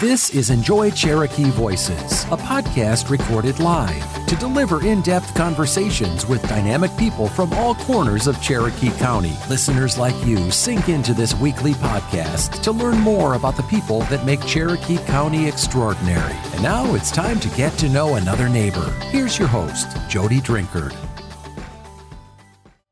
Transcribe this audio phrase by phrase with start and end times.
[0.00, 6.40] This is Enjoy Cherokee Voices, a podcast recorded live to deliver in depth conversations with
[6.48, 9.36] dynamic people from all corners of Cherokee County.
[9.50, 14.24] Listeners like you sink into this weekly podcast to learn more about the people that
[14.24, 16.34] make Cherokee County extraordinary.
[16.54, 18.90] And now it's time to get to know another neighbor.
[19.10, 20.96] Here's your host, Jody Drinkard.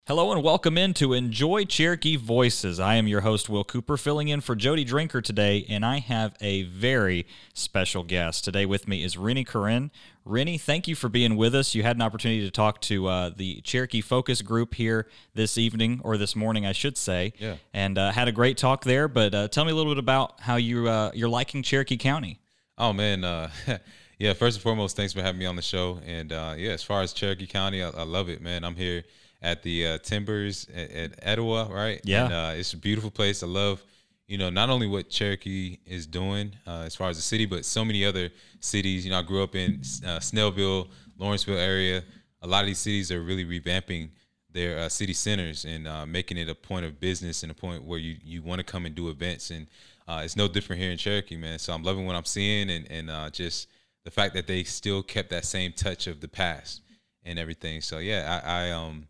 [0.08, 2.80] Hello and welcome in to Enjoy Cherokee Voices.
[2.80, 6.34] I am your host, Will Cooper, filling in for Jody Drinkard today, and I have
[6.40, 8.42] a very special guest.
[8.42, 9.90] Today with me is Rennie Curran.
[10.24, 11.74] Rennie, thank you for being with us.
[11.74, 16.00] You had an opportunity to talk to uh, the Cherokee Focus Group here this evening,
[16.02, 17.56] or this morning, I should say, Yeah.
[17.74, 19.08] and uh, had a great talk there.
[19.08, 22.40] But uh, tell me a little bit about how you, uh, you're liking Cherokee County.
[22.78, 23.50] Oh man, uh,
[24.18, 24.32] yeah.
[24.32, 26.00] First and foremost, thanks for having me on the show.
[26.06, 28.64] And uh, yeah, as far as Cherokee County, I, I love it, man.
[28.64, 29.04] I'm here
[29.40, 32.00] at the uh, Timbers at, at Etowah, right?
[32.04, 32.24] Yeah.
[32.24, 33.42] And, uh, it's a beautiful place.
[33.42, 33.82] I love,
[34.26, 37.64] you know, not only what Cherokee is doing uh, as far as the city, but
[37.64, 39.04] so many other cities.
[39.04, 42.02] You know, I grew up in uh, Snellville, Lawrenceville area.
[42.42, 44.10] A lot of these cities are really revamping
[44.50, 47.84] their uh, city centers and uh, making it a point of business and a point
[47.84, 49.50] where you, you want to come and do events.
[49.50, 49.66] And
[50.06, 51.58] uh, it's no different here in Cherokee, man.
[51.58, 53.68] So I'm loving what I'm seeing and, and uh, just
[54.04, 56.80] the fact that they still kept that same touch of the past
[57.24, 57.82] and everything.
[57.82, 59.06] So yeah, I, I um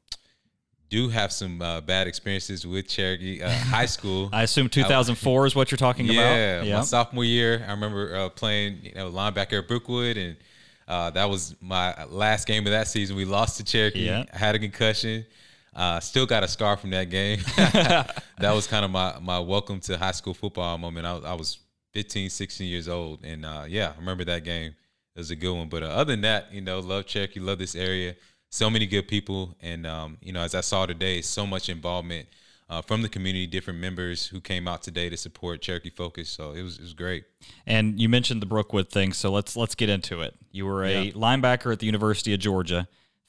[0.88, 4.30] do have some uh, bad experiences with Cherokee uh, High School.
[4.32, 6.66] I assume 2004 is what you're talking yeah, about.
[6.66, 10.36] Yeah, my sophomore year, I remember uh, playing you know linebacker at Brookwood, and
[10.86, 13.16] uh, that was my last game of that season.
[13.16, 14.06] We lost to Cherokee.
[14.06, 14.24] Yeah.
[14.32, 15.26] I had a concussion.
[15.74, 17.40] Uh, still got a scar from that game.
[17.56, 21.06] that was kind of my my welcome to high school football moment.
[21.06, 21.58] I, I was
[21.92, 24.74] 15, 16 years old, and uh, yeah, I remember that game.
[25.14, 25.68] It was a good one.
[25.68, 28.14] But uh, other than that, you know, love Cherokee, love this area.
[28.50, 32.28] So many good people, and um, you know, as I saw today, so much involvement
[32.70, 36.30] uh, from the community, different members who came out today to support Cherokee Focus.
[36.30, 37.24] So it was it was great.
[37.66, 40.34] And you mentioned the Brookwood thing, so let's let's get into it.
[40.50, 41.10] You were a Yeah.
[41.12, 42.88] linebacker at the University of Georgia,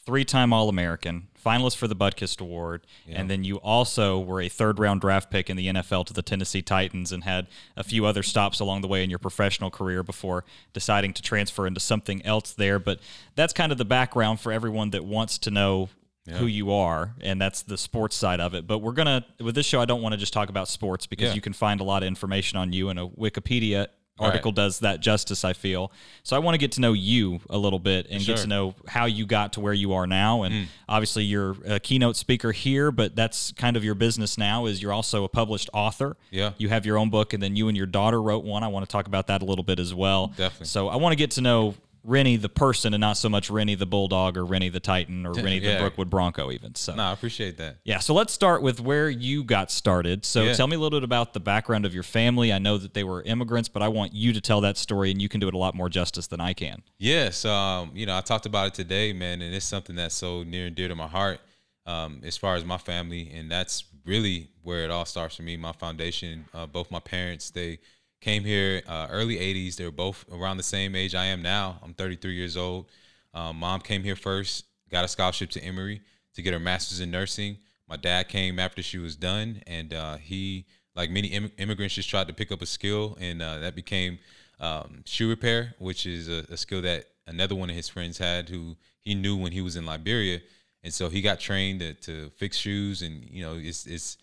[0.10, 5.30] three-time All-American, finalist for the Butkus Award, and then you also were a third-round draft
[5.30, 7.46] pick in the NFL to the Tennessee Titans, and had
[7.78, 10.44] a few other stops along the way in your professional career before
[10.74, 12.80] deciding to transfer into something else there.
[12.80, 13.00] But
[13.36, 15.90] that's kind of the background for everyone that wants to know
[16.28, 18.66] who you are, and that's the sports side of it.
[18.68, 21.30] But we're gonna with this show, I don't want to just talk about sports because
[21.30, 21.34] Yeah.
[21.36, 23.88] you can find a lot of information on you in a Wikipedia
[24.20, 24.28] Right.
[24.28, 25.92] article does that justice i feel
[26.24, 28.36] so i want to get to know you a little bit and get Sure.
[28.36, 28.42] Mm.
[28.42, 32.16] to know how you got to where you are now and obviously you're a keynote
[32.18, 36.18] speaker here but that's kind of your business now is you're also a published author
[36.32, 36.52] Yeah.
[36.58, 38.86] you have your own book and then you and your daughter wrote one i want
[38.88, 40.66] to talk about that a little bit as well Definitely.
[40.68, 43.76] so i want to get to know rennie the person and not so much rennie
[43.76, 45.78] the bulldog or rennie the titan or rennie the Yeah.
[45.80, 47.78] brookwood bronco even so No, I appreciate that.
[47.84, 50.26] yeah, so let's start with where you got started.
[50.26, 50.54] So Yeah.
[50.54, 52.52] tell me a little bit about the background of your family.
[52.54, 55.22] I know that they were immigrants, but I want you to tell that story, and
[55.22, 56.82] you can do it a lot more justice than I can.
[56.98, 60.44] Yes, um, you know, I talked about it today, man, and it's something that's so
[60.44, 61.40] near and dear to my heart
[61.86, 65.58] um, as far as my family, and that's really where it all starts for me.
[65.58, 67.80] My foundation, uh, both my parents, they
[68.22, 69.76] came here uh, early '80s.
[69.76, 71.80] They were both around the same age I am now.
[71.84, 72.88] I'm 33 years old.
[73.34, 76.02] Um, Mom came here first, got a scholarship to Emory
[76.34, 77.58] to get her master's in nursing.
[77.88, 80.66] My dad came after she was done, and uh, he,
[80.96, 84.20] like many Im- immigrants, just tried to pick up a skill, and uh, that became
[84.60, 88.50] um, shoe repair, which is a, a skill that another one of his friends had,
[88.50, 90.40] who he knew when he was in Liberia,
[90.84, 94.18] and so he got trained to, to fix shoes, and you know, it's it's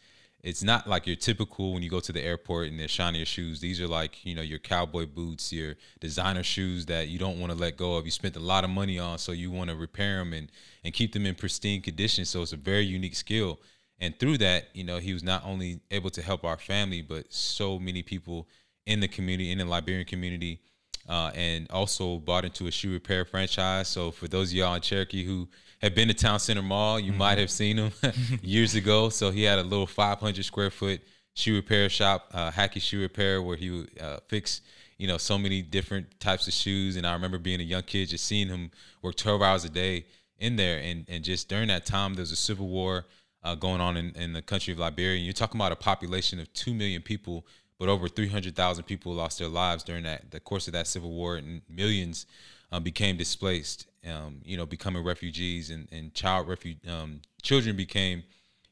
[0.47, 3.61] it's not like your typical when you go to the airport and they're shinier shoes.
[3.61, 7.51] These are like you know your cowboy boots, your designer shoes that you don't want
[7.51, 8.05] to let go of.
[8.05, 10.53] You spent a lot of money on, so you want to repair them and
[10.85, 12.25] and keep them in pristine condition.
[12.25, 13.59] So it's a very unique skill.
[13.99, 17.33] And through that, you know, he was not only able to help our family, but
[17.33, 18.47] so many people
[18.85, 20.61] in the community, in the Liberian community,
[21.09, 23.89] uh, and also bought into a shoe repair franchise.
[23.89, 25.49] So for those of y'all in Cherokee who
[25.83, 27.93] have been to Town Center Mall, you might have seen him
[28.43, 29.09] years ago.
[29.09, 31.01] So he had a little 500 square foot
[31.35, 34.63] shoe repair shop, uh, Hacky Shoe Repair, where he would uh, fix,
[34.97, 36.97] you know, so many different types of shoes.
[36.97, 38.71] And I remember being a young kid, just seeing him
[39.03, 40.07] work 12 hours a day
[40.39, 40.79] in there.
[40.79, 43.05] And and just during that time, there was a civil war
[43.45, 45.17] uh, going on in, in the country of Liberia.
[45.17, 47.47] And you're talking about a population of two million people,
[47.79, 51.37] but over 300,000 people lost their lives during that the course of that civil war,
[51.37, 52.27] and millions
[52.73, 53.87] um, became displaced.
[54.07, 58.23] Um, you know, becoming refugees, and and child refu- um, children became,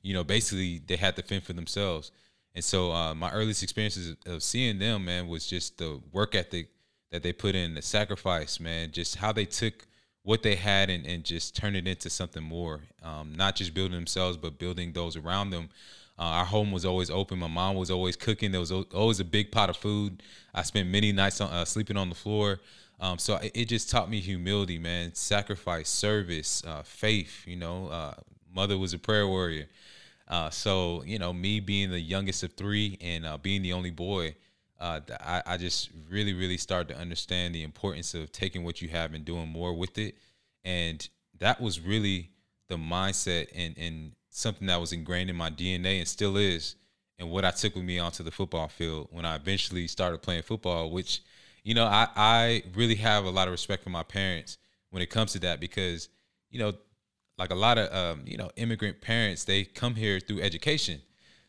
[0.02, 2.12] you know, basically they had to fend for themselves.
[2.54, 6.68] And so uh, my earliest experiences of seeing them, man, was just the work ethic
[7.10, 9.86] that they put in, the sacrifice, man, just how they took
[10.22, 12.82] what they had and, and just turned it into something more.
[13.02, 15.68] Um, not just building themselves, but building those around them.
[16.18, 17.38] Uh, our home was always open.
[17.38, 18.52] My mom was always cooking.
[18.52, 20.22] There was always a big pot of food.
[20.54, 22.60] I spent many nights on, uh, sleeping on the floor.
[23.00, 27.44] Um, so it, it, just taught me humility, man, sacrifice, service, uh, faith.
[27.46, 28.14] You know, uh,
[28.54, 29.66] mother was a prayer warrior.
[30.28, 33.90] Uh, so you know, me being the youngest of three and uh, being the only
[33.90, 34.34] boy,
[34.80, 38.88] uh, I, I, just really, really started to understand the importance of taking what you
[38.88, 40.16] have and doing more with it.
[40.64, 41.06] And
[41.38, 42.30] that was really
[42.68, 46.76] the mindset and, and something that was ingrained in my DNA and still is.
[47.18, 50.42] And what I took with me onto the football field when I eventually started playing
[50.42, 51.22] football, which,
[51.64, 54.58] you know, I, I really have a lot of respect for my parents
[54.90, 56.08] when it comes to that because,
[56.50, 56.74] you know,
[57.38, 61.00] like a lot of um, you know immigrant parents they come here through education.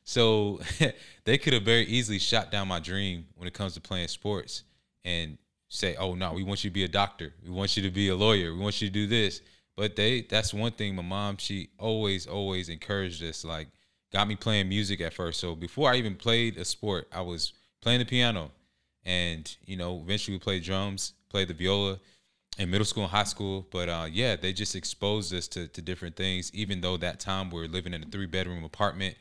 [0.03, 0.59] So
[1.25, 4.63] they could have very easily shot down my dream when it comes to playing sports
[5.03, 7.33] and say oh no we want you to be a doctor.
[7.43, 8.53] We want you to be a lawyer.
[8.53, 9.41] We want you to do this.
[9.75, 13.67] But they that's one thing my mom she always always encouraged us like
[14.13, 15.39] got me playing music at first.
[15.39, 18.51] So before i even played a sport i was playing the piano
[19.05, 21.99] and you know eventually we played drums played the viola
[22.57, 23.67] in middle school and high school.
[23.71, 26.49] But uh, yeah, they just exposed us to, to different things.
[26.53, 29.15] Even though that time we are living in a three bedroom apartment,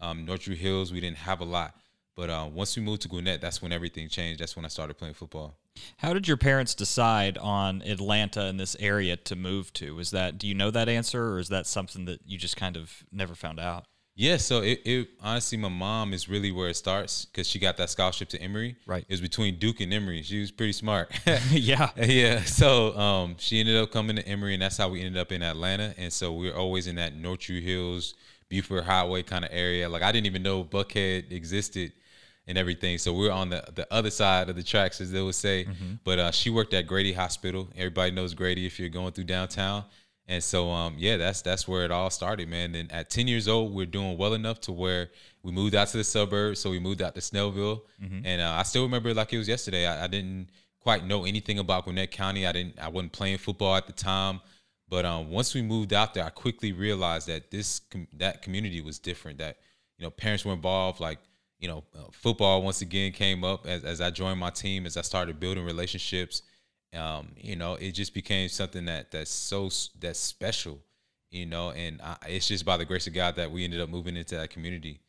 [0.00, 1.76] um, North Druid Hills, we didn't have a lot.
[2.16, 4.40] But uh, once we moved to Gwinnett, that's when everything changed.
[4.40, 5.54] That's when I started playing football.
[5.98, 9.98] How did your parents decide on Atlanta and this area to move to?
[10.00, 12.76] Is that do you know that answer, or is that something that you just kind
[12.76, 13.86] of never found out?
[14.20, 17.78] Yeah, so it, it honestly, my mom is really where it starts because she got
[17.78, 18.76] that scholarship to Emory.
[18.84, 20.20] Right, it was between Duke and Emory.
[20.20, 21.10] She was pretty smart.
[21.50, 22.42] yeah, yeah.
[22.42, 25.42] So um, she ended up coming to Emory, and that's how we ended up in
[25.42, 25.94] Atlanta.
[25.96, 28.12] And so we are always in that North Druid Hills,
[28.50, 29.88] Buford Highway kind of area.
[29.88, 31.94] Like I didn't even know Buckhead existed
[32.46, 32.98] and everything.
[32.98, 35.64] So we are on the the other side of the tracks, as they would say.
[35.64, 35.94] Mm-hmm.
[36.04, 37.70] But uh, she worked at Grady Hospital.
[37.74, 39.84] Everybody knows Grady if you're going through downtown.
[40.30, 42.76] And so, um, yeah, that's that's where it all started, man.
[42.76, 45.10] And at 10 years old, we're doing well enough to where
[45.42, 46.60] we moved out to the suburbs.
[46.60, 48.24] So we moved out to Snellville, mm-hmm.
[48.24, 49.88] and uh, I still remember it like it was yesterday.
[49.88, 52.46] I, I, didn't quite know anything about Gwinnett County.
[52.46, 52.78] I didn't.
[52.78, 54.40] I wasn't playing football at the time.
[54.88, 58.80] But um, once we moved out there, I quickly realized that this com- that community
[58.80, 59.38] was different.
[59.38, 59.56] That
[59.98, 61.00] you know, parents were involved.
[61.00, 61.18] Like
[61.58, 64.96] you know, uh, football once again came up as as I joined my team, as
[64.96, 66.42] I started building relationships
[66.94, 70.80] um, you know, it just became something that that's so that's special,
[71.30, 73.88] you know, and I, it's just by the grace of God that we ended up
[73.88, 75.00] moving into that community.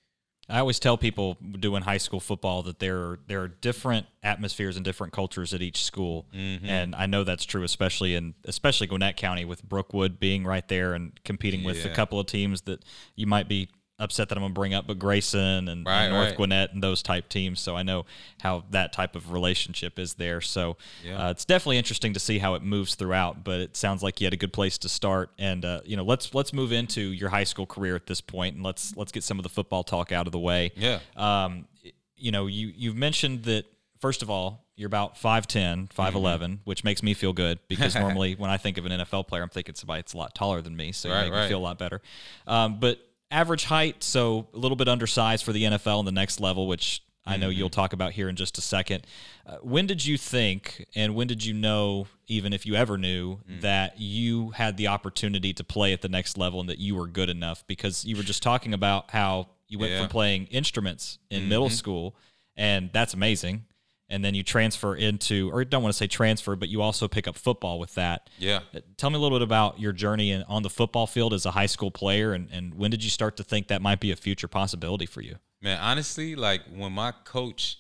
[0.49, 4.75] I always tell people doing high school football that there are, there are different atmospheres
[4.75, 6.65] and different cultures at each school, mm-hmm.
[6.65, 10.93] and I know that's true, especially in especially Gwinnett County with Brookwood being right there
[10.93, 11.91] and competing with yeah.
[11.91, 12.83] a couple of teams that
[13.15, 13.69] you might be
[14.01, 16.36] upset that I'm going to bring up, but Grayson and, right, and North right.
[16.36, 17.59] Gwinnett and those type teams.
[17.59, 18.06] So I know
[18.42, 20.42] how that type of relationship is there.
[20.42, 21.27] So yeah.
[21.27, 23.44] uh, it's definitely interesting to see how it moves throughout.
[23.44, 25.30] But it sounds like you had a good place to start.
[25.38, 28.56] And uh, you know, let's let's move into your high school career at this point,
[28.56, 30.71] and let's let's get some of the football talk out of the way.
[30.75, 31.00] Yeah.
[31.15, 31.68] Um,
[32.15, 33.65] you know, you you've mentioned that
[34.00, 34.65] first of all.
[34.77, 36.53] You're about 5'10, 5'11, mm-hmm.
[36.63, 39.50] which makes me feel good because normally when I think of an NFL player, I'm
[39.50, 40.92] thinking somebody that's a lot taller than me.
[40.92, 42.01] So right, you make me feel a lot better.
[42.48, 42.98] Um, but
[43.31, 47.03] average height, so a little bit undersized for the NFL and the next level, which
[47.25, 47.59] I know mm-hmm.
[47.59, 49.05] you'll talk about here in just a second.
[49.45, 53.37] Uh, when did you think, and when did you know, even if you ever knew,
[53.49, 53.61] mm.
[53.61, 57.07] that you had the opportunity to play at the next level and that you were
[57.07, 57.65] good enough?
[57.67, 59.99] Because you were just talking about how you went yeah.
[59.99, 61.49] from playing instruments in mm-hmm.
[61.49, 62.15] middle school,
[62.57, 63.65] and that's amazing
[64.11, 67.27] and then you transfer into, or don't want to say transfer, but you also pick
[67.27, 68.29] up football with that.
[68.38, 68.59] Yeah.
[68.75, 71.45] Uh, tell me a little bit about your journey in, on the football field as
[71.45, 74.12] a high school player, and, and when did you start to think that might be
[74.12, 75.38] a future possibility for you?
[75.62, 77.79] Man, honestly, like when my coach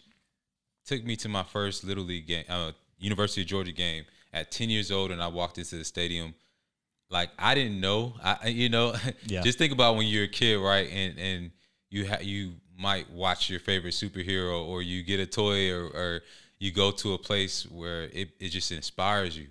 [0.85, 4.69] took me to my first little league game, uh, University of Georgia game at 10
[4.69, 6.33] years old, and I walked into the stadium.
[7.09, 9.41] Like I didn't know, I you know, yeah.
[9.41, 10.89] just think about when you're a kid, right?
[10.89, 11.51] And and
[11.89, 16.21] you ha- you might watch your favorite superhero or you get a toy or, or
[16.57, 19.47] you go to a place where it, it just inspires you.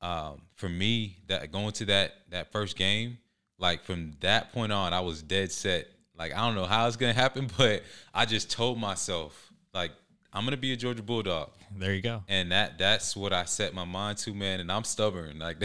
[0.00, 3.18] Um, for me, that going to that that first game,
[3.58, 5.88] like from that point on, I was dead set.
[6.18, 7.82] Like I don't know how it's gonna happen, but
[8.12, 9.92] I just told myself like
[10.32, 11.50] I'm gonna be a Georgia Bulldog.
[11.78, 12.22] There you go.
[12.28, 14.60] And that that's what I set my mind to, man.
[14.60, 15.38] And I'm stubborn.
[15.38, 15.56] Like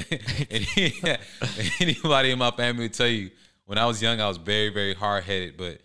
[1.81, 3.31] anybody in my family would tell you,
[3.65, 5.79] when I was young, I was very very hard headed, but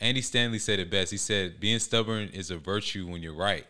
[0.00, 1.10] Andy Stanley said it best.
[1.10, 3.66] He said, "Being stubborn is a virtue when you're right."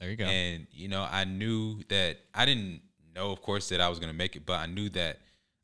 [0.00, 0.24] There you go.
[0.24, 2.82] And you know, I knew that I didn't
[3.14, 5.18] know, of course, that I was gonna make it, but I knew that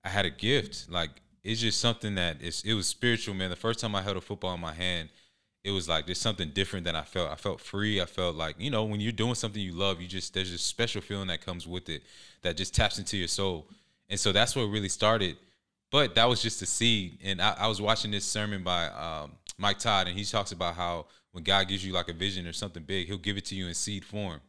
[0.04, 0.90] I had a gift.
[0.90, 1.10] Like
[1.44, 3.50] it's just something that it's, it was spiritual, man.
[3.50, 5.08] The first time I held a football in my hand,
[5.64, 7.30] it was like there's something different than I felt.
[7.30, 8.00] I felt free.
[8.00, 10.58] I felt like you know when you're doing something you love, you just there's a
[10.58, 12.02] special feeling that comes with it
[12.42, 13.66] that just taps into your soul.
[14.08, 15.36] And so that's what really started
[15.92, 17.18] but that was just a seed.
[17.22, 20.74] And I, I was watching this sermon by um, Mike Todd, and he talks about
[20.74, 23.54] how when God gives you like a vision or something big, He'll give it to
[23.54, 24.40] you in seed form.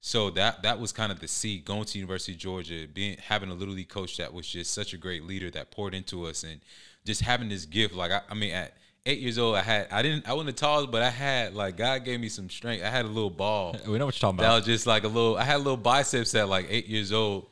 [0.00, 3.50] So that that was kind of the seed going to University of Georgia, being having
[3.50, 6.42] a little league coach that was just such a great leader that poured into us,
[6.42, 6.60] and
[7.04, 7.94] just having this gift.
[7.94, 10.60] Like I, I mean, at eight years old, I had I didn't I wasn't the
[10.60, 12.82] tallest, but I had like God gave me some strength.
[12.82, 13.76] I had a little ball.
[13.86, 14.56] We know what you're talking That about.
[14.60, 15.36] was just like a little.
[15.36, 17.48] I had little biceps at like eight years old,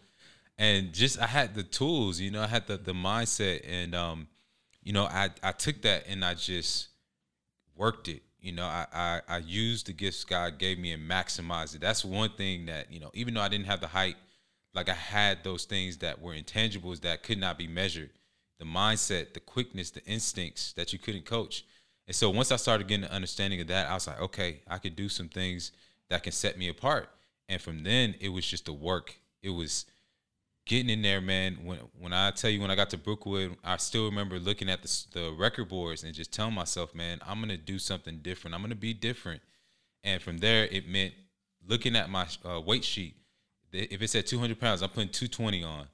[0.57, 2.19] and just I had the tools.
[2.19, 4.27] You know, I had the the mindset, and um,
[4.89, 6.89] you know, I I took that and I just
[7.77, 8.23] worked it.
[8.41, 11.83] You know, I, I I used the gifts God gave me and maximized it.
[11.83, 14.17] That's one thing that you know, even though I didn't have the height,
[14.73, 18.09] like I had those things that were intangibles that could not be measured.
[18.61, 21.67] The mindset, the quickness, the instincts that you couldn't coach.
[22.07, 24.79] And so once I started getting an understanding of that, I was like, okay, I
[24.79, 25.73] could do some things
[26.09, 27.11] that can set me apart.
[27.47, 29.17] And from then, it was just the work.
[29.43, 29.85] It was
[30.69, 31.59] getting in there, man.
[31.65, 34.83] When when I tell you when I got to Brookwood, I still remember looking at
[34.83, 38.55] the the record boards and just telling myself, man, I'm gonna do something different.
[38.55, 39.43] I'm gonna be different.
[40.05, 41.15] And from there, it meant
[41.67, 43.17] looking at my uh, weight sheet.
[43.73, 45.87] If it's at 200 pounds, I'm putting 220 on.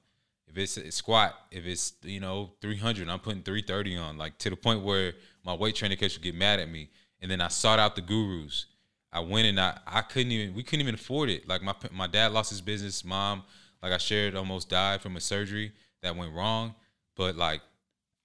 [0.47, 4.17] If it's a squat, if it's you know 300, I'm putting 330 on.
[4.17, 5.13] Like to the point where
[5.43, 6.89] my weight training coach would get mad at me.
[7.21, 8.67] And then I sought out the gurus.
[9.11, 11.47] I went and I I couldn't even we couldn't even afford it.
[11.47, 13.43] Like my my dad lost his business, mom
[13.85, 16.73] like I shared almost died from a surgery that went wrong.
[17.15, 17.61] But like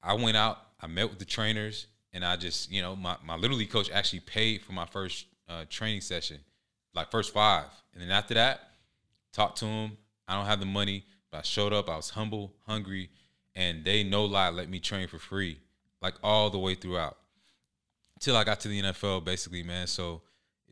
[0.03, 3.37] I went out, I met with the trainers, and I just you know my my
[3.37, 6.39] little league coach actually paid for my first uh, training session,
[6.95, 8.71] like first five, and then after that,
[9.35, 9.99] talked to him.
[10.27, 11.91] I don't have the money, but I showed up.
[11.91, 13.11] I was humble, hungry,
[13.55, 15.59] and they no lie let me train for free,
[16.01, 17.19] like all the way throughout,
[18.19, 19.87] till I got to the NFL, basically, man.
[19.89, 20.23] So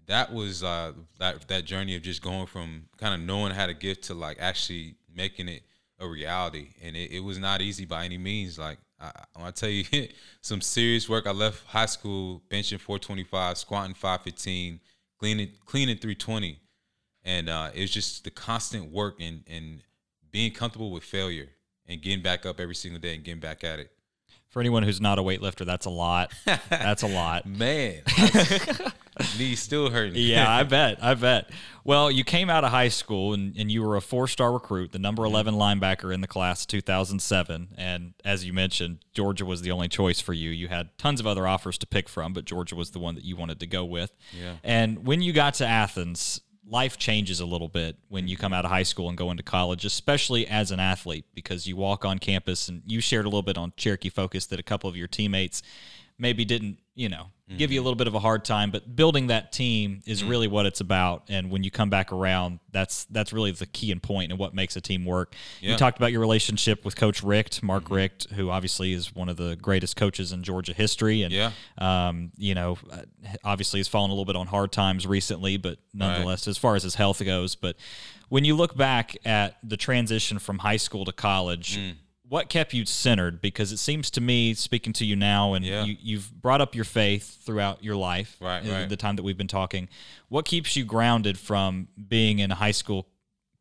[0.09, 3.75] that was uh, that that journey of just going from kind of knowing how to
[3.75, 5.62] give to like actually making it
[6.00, 8.59] a reality, and it, it was not easy by any means.
[8.59, 9.85] Like I, I tell you,
[10.41, 11.27] some serious work.
[11.27, 14.81] I left high school benching 425, squatting 515,
[15.19, 16.59] cleaning cleaning 320,
[17.25, 19.83] and uh, it was just the constant work and and
[20.31, 21.49] being comfortable with failure
[21.87, 23.91] and getting back up every single day and getting back at it.
[24.49, 26.33] For anyone who's not a weightlifter, that's a lot.
[26.71, 27.45] That's a lot.
[27.45, 28.03] Man,
[29.39, 30.15] knee still hurting.
[30.17, 31.03] yeah, I bet.
[31.03, 31.51] I bet.
[31.85, 34.93] Well, you came out of high school and, and you were a four star recruit,
[34.93, 35.35] the number mm-hmm.
[35.35, 37.69] 11 linebacker in the class 2007.
[37.77, 40.51] And as you mentioned, Georgia was the only choice for you.
[40.51, 43.25] You had tons of other offers to pick from, but Georgia was the one that
[43.25, 44.13] you wanted to go with.
[44.39, 44.57] Yeah.
[44.63, 48.43] And when you got to Athens, life changes a little bit when you mm-hmm.
[48.43, 51.77] come out of high school and go into college, especially as an athlete, because you
[51.77, 54.91] walk on campus and you shared a little bit on Cherokee Focus that a couple
[54.91, 55.63] of your teammates
[56.19, 59.29] maybe didn't, you know, give you a little bit of a hard time, but building
[59.29, 61.23] that team is really what it's about.
[61.31, 64.53] And when you come back around, that's that's really the key and point and what
[64.53, 65.35] makes a team work.
[65.63, 69.39] You talked about your relationship with Coach Richt, Mark Richt, who obviously is one of
[69.39, 71.53] the greatest coaches in Georgia history, and Yeah.
[71.79, 73.03] um, you know, uh,
[73.45, 76.83] obviously has fallen a little bit on hard times recently, but nonetheless, as far as
[76.83, 77.77] his health goes, but
[78.29, 81.95] when you look back at the transition from high school to college, Mm.
[82.29, 83.41] What kept you centered?
[83.41, 85.85] Because it seems to me, speaking to you now, and Yeah.
[85.85, 88.89] you, you've brought up your faith throughout your life, Right, uh, right.
[88.89, 89.89] the time that we've been talking.
[90.29, 93.09] What keeps you grounded from being in a high school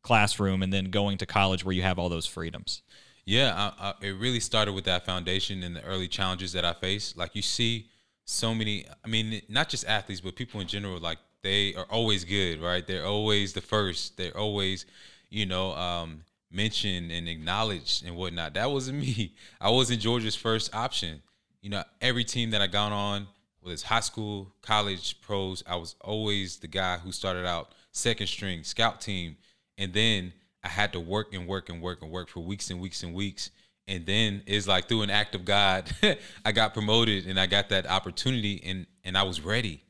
[0.02, 2.82] classroom and then going to college where you have all those freedoms?
[3.24, 6.72] Yeah, I, I, it really started with that foundation and the early challenges that I
[6.72, 7.16] faced.
[7.16, 7.88] Like you see
[8.24, 12.24] so many, I mean, not just athletes, but people in general, like they are always
[12.24, 12.86] good, right?
[12.86, 14.16] They're always the first.
[14.16, 14.86] They're always,
[15.30, 18.54] you know, um, mentioned and acknowledged and whatnot.
[18.54, 19.34] That wasn't me.
[19.60, 21.22] I wasn't Georgia's first option.
[21.62, 23.26] You know, every team that I got on,
[23.60, 28.28] whether it's high school, college, pros, I was always the guy who started out second
[28.28, 29.36] string, scout team.
[29.76, 32.80] And then I had to work and work and work and work for weeks and
[32.80, 33.50] weeks and weeks.
[33.86, 35.90] And then it's like through an act of God,
[36.44, 39.82] I got promoted and I got that opportunity and and I was ready.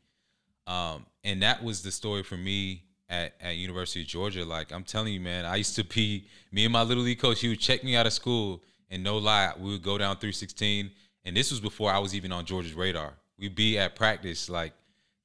[0.66, 4.44] Um, and that was the story for me at, at University of Georgia.
[4.44, 7.40] Like I'm telling you, man, I used to be me and my little league coach.
[7.40, 10.90] He would check me out of school, and no lie, we would go down 316.
[11.24, 13.12] And this was before I was even on Georgia's radar.
[13.38, 14.48] We'd be at practice.
[14.48, 14.72] Like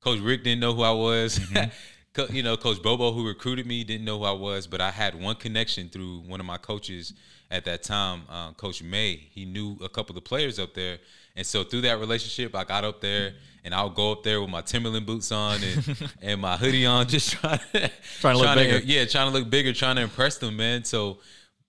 [0.01, 1.39] Coach Richt didn't know who I was.
[2.13, 4.91] Co- you know, Coach Bobo, who recruited me, didn't know who I was, but I
[4.91, 7.13] had one connection through one of my coaches
[7.49, 9.15] at that time, uh, Coach May.
[9.31, 10.99] He knew a couple of the players up there,
[11.35, 14.49] and so through that relationship, I got up there, and I'll go up there with
[14.49, 18.55] my Timberland boots on and and my hoodie on, just trying to Trying to look
[18.55, 18.77] bigger.
[18.85, 20.83] yeah, trying to look bigger, trying to impress them, man.
[20.83, 21.19] So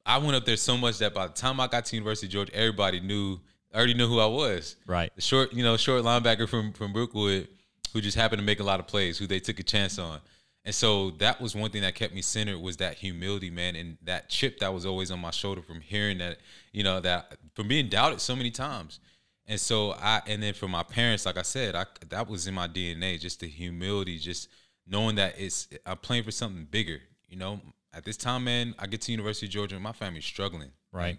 [0.06, 2.32] I went up there so much that by the time I got to University of
[2.32, 3.38] Georgia, everybody knew,
[3.74, 4.76] already knew who I was.
[4.86, 5.10] Right.
[5.14, 7.48] The short, you know, short linebacker from from Brookwood,
[7.92, 10.20] who just happened to make a lot of plays, who they took a chance on.
[10.66, 13.98] And so that was one thing that kept me centered was that humility, man, and
[14.02, 16.38] that chip that was always on my shoulder from hearing that,
[16.72, 18.98] you know, that from being doubted so many times.
[19.46, 22.54] And so I, and then for my parents, like I said, I that was in
[22.54, 24.48] my DNA, just the humility, just
[24.86, 27.00] knowing that it's I'm playing for something bigger.
[27.28, 27.60] You know,
[27.92, 30.70] at this time, man, I get to University of Georgia, and my family's struggling.
[30.92, 31.06] Right.
[31.06, 31.18] Like,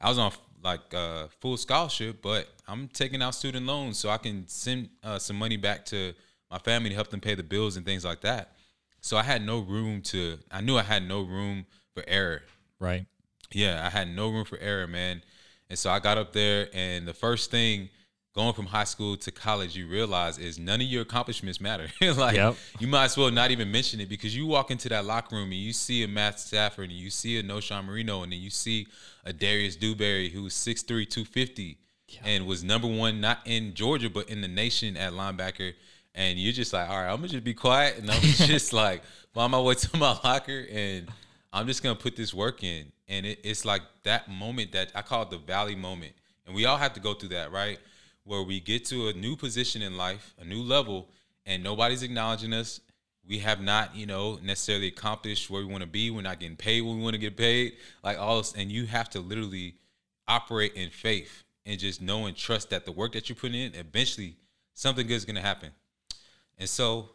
[0.00, 4.18] I was on like uh, full scholarship, but I'm taking out student loans so I
[4.18, 6.12] can send uh, some money back to
[6.50, 8.56] my family to help them pay the bills and things like that.
[9.00, 10.38] So I had no room to.
[10.50, 12.42] I knew I had no room for error.
[12.78, 13.06] Right.
[13.52, 15.22] Yeah, I had no room for error, man.
[15.72, 17.88] And so I got up there, and the first thing
[18.34, 21.86] going from high school to college, you realize is none of your accomplishments matter.
[22.18, 22.56] like Yep.
[22.78, 25.44] you might as well not even mention it because you walk into that locker room
[25.50, 28.50] and you see a Matt Stafford and you see a Knowshon Moreno and then you
[28.50, 28.86] see
[29.24, 31.78] a Darius Dewberry who's 6'3", 250
[32.22, 35.72] and was number one not in Georgia but in the nation at linebacker.
[36.14, 39.02] And you're just like, all right, I'm gonna just be quiet and I'm just like
[39.32, 41.08] find my way to my locker and
[41.50, 42.92] I'm just gonna put this work in.
[43.12, 46.12] And it, it's like that moment that I call it the valley moment.
[46.46, 47.78] And we all have to go through that, right?
[48.24, 51.10] Where we get to a new position in life, a new level,
[51.44, 52.80] and nobody's acknowledging us.
[53.28, 56.10] We have not, you know, necessarily accomplished where we want to be.
[56.10, 57.74] We're not getting paid when we want to get paid.
[58.02, 59.74] Like all this, and you have to literally
[60.26, 63.74] operate in faith and just know and trust that the work that you put in,
[63.74, 64.36] eventually
[64.72, 65.70] something good is gonna happen.
[66.58, 67.10] And so,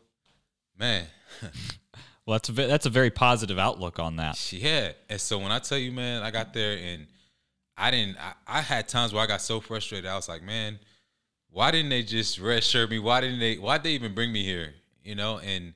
[0.78, 1.08] man,
[2.28, 4.52] Well, that's a that's a very positive outlook on that.
[4.52, 4.92] Yeah.
[5.10, 7.08] And so when I tell you, man, I got there and
[7.78, 10.10] I didn't I, I had times where I got so frustrated.
[10.10, 10.78] I was like, man,
[11.50, 13.00] why didn't they just redshirt me?
[13.00, 14.74] Why didn't they why'd they even bring me here?
[15.06, 15.74] You know, and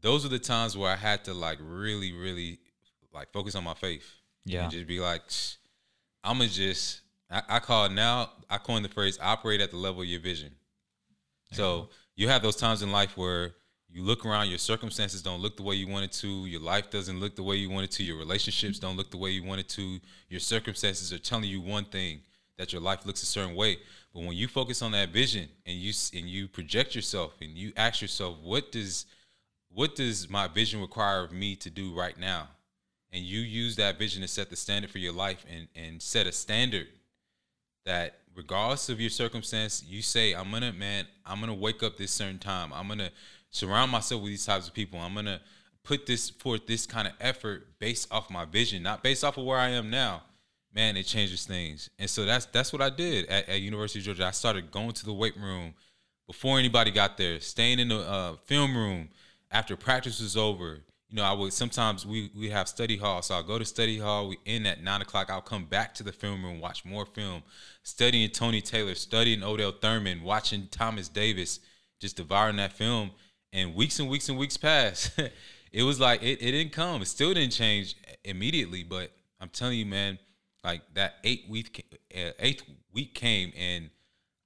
[0.00, 2.60] those are the times where I had to like really, really
[3.12, 4.08] like focus on my faith.
[4.44, 4.62] Yeah.
[4.62, 5.22] And just be like,
[6.22, 10.02] I'ma just I, I call it now, I coined the phrase operate at the level
[10.02, 10.52] of your vision.
[11.50, 13.54] So you have those times in life where
[13.92, 16.90] you look around, your circumstances don't look the way you want it to, your life
[16.90, 19.42] doesn't look the way you want it to, your relationships don't look the way you
[19.42, 22.20] want it to, your circumstances are telling you one thing
[22.56, 23.78] that your life looks a certain way.
[24.12, 27.72] But when you focus on that vision and you and you project yourself and you
[27.76, 29.06] ask yourself, what does
[29.72, 32.48] what does my vision require of me to do right now?
[33.12, 36.26] And you use that vision to set the standard for your life and and set
[36.26, 36.88] a standard
[37.86, 42.12] that regardless of your circumstance, you say, I'm gonna, man, I'm gonna wake up this
[42.12, 42.72] certain time.
[42.72, 43.10] I'm gonna
[43.50, 44.98] surround myself with these types of people.
[44.98, 45.40] I'm gonna
[45.84, 49.44] put this forth this kind of effort based off my vision, not based off of
[49.44, 50.22] where I am now.
[50.72, 51.90] Man, it changes things.
[51.98, 54.26] And so that's that's what I did at, at University of Georgia.
[54.26, 55.74] I started going to the weight room
[56.26, 59.08] before anybody got there, staying in the uh, film room
[59.50, 60.78] after practice was over.
[61.08, 63.98] You know, I would sometimes we we have study hall, so I'll go to study
[63.98, 64.28] hall.
[64.28, 65.28] We end at nine o'clock.
[65.28, 67.42] I'll come back to the film room, watch more film,
[67.82, 71.58] studying Tony Taylor, studying Odell Thurman, watching Thomas Davis,
[71.98, 73.10] just devouring that film.
[73.52, 75.20] And weeks and weeks and weeks passed.
[75.72, 77.02] it was like it, it didn't come.
[77.02, 79.10] It still didn't change immediately, but
[79.40, 80.18] I'm telling you, man,
[80.62, 81.84] like that eight week
[82.14, 83.90] uh, eighth week came and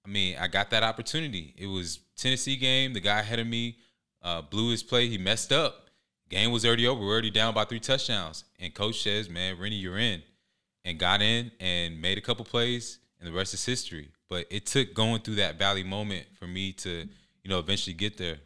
[0.05, 1.55] I mean, I got that opportunity.
[1.57, 2.93] It was Tennessee game.
[2.93, 3.79] The guy ahead of me
[4.23, 5.09] uh, blew his play.
[5.09, 5.89] He messed up.
[6.29, 7.01] Game was already over.
[7.01, 8.45] We are already down by three touchdowns.
[8.59, 10.23] And coach says, "Man, Rennie, you're in."
[10.85, 14.11] And got in and made a couple plays, and the rest is history.
[14.29, 17.09] But it took going through that valley moment for me to,
[17.43, 18.37] you know, eventually get there.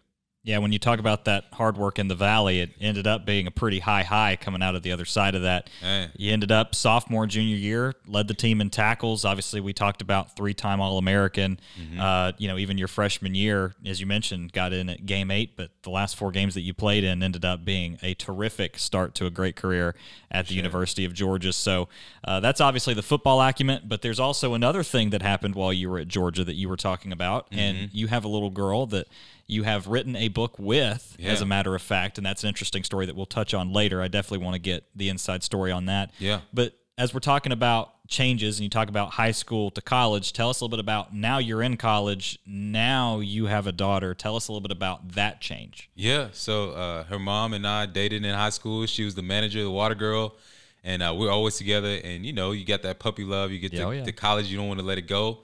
[0.48, 3.46] Yeah, when you talk about that hard work in the valley, it ended up being
[3.46, 5.68] a pretty high high coming out of the other side of that.
[5.82, 6.11] Man.
[6.16, 9.26] You ended up sophomore, junior year, led the team in tackles.
[9.26, 11.61] Obviously, we talked about three time All American.
[12.00, 15.54] Uh, you know, even your freshman year, as you mentioned, got in at game eight,
[15.54, 19.14] but the last four games that you played in ended up being a terrific start
[19.16, 19.94] to a great career
[20.30, 21.52] at the University of Georgia.
[21.52, 21.90] So
[22.24, 25.90] uh, that's obviously the football acumen, but there's also another thing that happened while you
[25.90, 29.08] were at Georgia that you were talking about, and you have a little girl that
[29.48, 32.84] you have written a book with, as a matter of fact, and that's an interesting
[32.84, 34.00] story that we'll touch on later.
[34.02, 36.11] I definitely want to get the inside story on that.
[36.18, 36.40] Yeah.
[36.52, 40.50] But as we're talking about changes and you talk about high school to college, tell
[40.50, 44.14] us a little bit about now you're in college, now you have a daughter.
[44.14, 45.88] Tell us a little bit about that change.
[45.94, 46.28] Yeah.
[46.32, 48.84] So uh, her mom and I dated in high school.
[48.87, 50.34] She was the manager of the Water Girl,
[50.84, 51.98] and uh, we're always together.
[52.04, 53.50] And you know, you got that puppy love.
[53.50, 54.04] You get Yeah, to, oh, yeah.
[54.04, 55.38] to college, you don't want to let it go.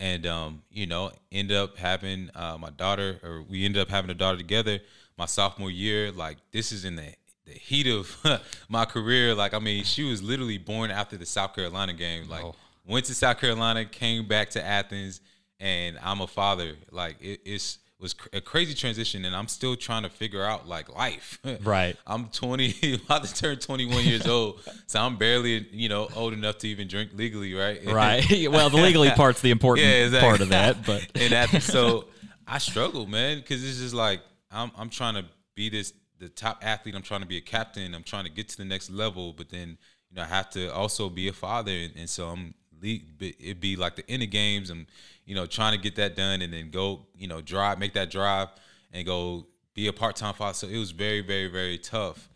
[0.00, 4.10] And um, you know, ended up having uh, my daughter, or we ended up having
[4.10, 4.80] a daughter together.
[5.18, 7.12] My sophomore year, like this is in the
[7.44, 8.16] the heat of
[8.68, 9.34] my career.
[9.34, 12.28] Like I mean, she was literally born after the South Carolina game.
[12.28, 12.54] Like Oh.
[12.86, 15.20] went to South Carolina, came back to Athens,
[15.60, 16.76] and I'm a father.
[16.90, 20.66] Like it, it's was cr- a crazy transition, and I'm still trying to figure out
[20.66, 21.38] like life.
[21.62, 21.96] Right.
[22.06, 26.58] I'm 20, about to turn 21 years old, so I'm barely you know old enough
[26.58, 27.84] to even drink legally, right?
[28.00, 28.24] Right.
[28.50, 30.28] well, the legally part's the important Yeah, exactly.
[30.28, 32.06] part of that, but and that, so
[32.46, 36.60] I struggle, man, because it's just like I'm I'm trying to be this the top
[36.62, 36.94] athlete.
[36.94, 37.94] I'm trying to be a captain.
[37.94, 39.76] I'm trying to get to the next level, but then
[40.08, 43.76] you know I have to also be a father, and, and so I'm it'd be
[43.76, 44.86] like the end of games and
[45.30, 48.10] you know trying to get that done and then go you know drive make that
[48.10, 48.48] drive
[48.92, 50.54] and go be a part-time father.
[50.54, 52.28] So it was very very very tough.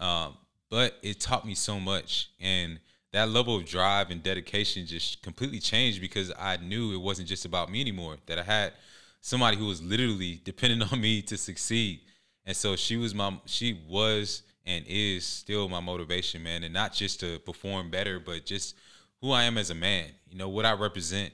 [0.00, 0.36] Um,
[0.70, 2.80] but it taught me so much and
[3.12, 7.44] that level of drive and dedication just completely changed because i knew it wasn't just
[7.44, 8.72] about me anymore that i had
[9.20, 12.00] somebody who was literally depending on me to succeed.
[12.46, 16.92] And so she was my she was and is still my motivation man and not
[16.92, 18.76] just to perform better but just
[19.20, 21.32] who I am as a man, you know, what I represent.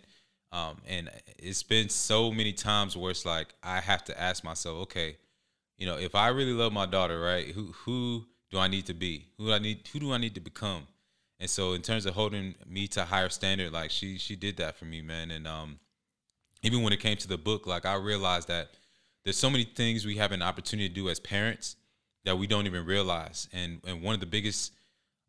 [0.52, 4.78] Um, and it's been so many times where it's like I have to ask myself,
[4.82, 5.16] okay,
[5.76, 8.94] you know, if I really love my daughter, right, who who do I need to
[8.94, 9.26] be?
[9.38, 10.86] Who do I need who do I need to become?
[11.38, 14.76] And so in terms of holding me to higher standard, like she she did that
[14.76, 15.30] for me, man.
[15.30, 15.78] And um
[16.62, 18.70] even when it came to the book, like I realized that
[19.24, 21.76] there's so many things we have an opportunity to do as parents
[22.24, 23.48] that we don't even realize.
[23.52, 24.72] And and one of the biggest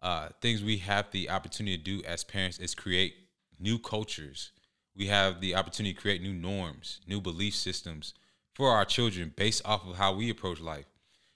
[0.02, 3.16] uh, things we have the opportunity to do as parents is create
[3.60, 4.52] new cultures.
[4.98, 8.14] We have the opportunity to create new norms, new belief systems
[8.54, 10.86] for our children based off of how we approach life.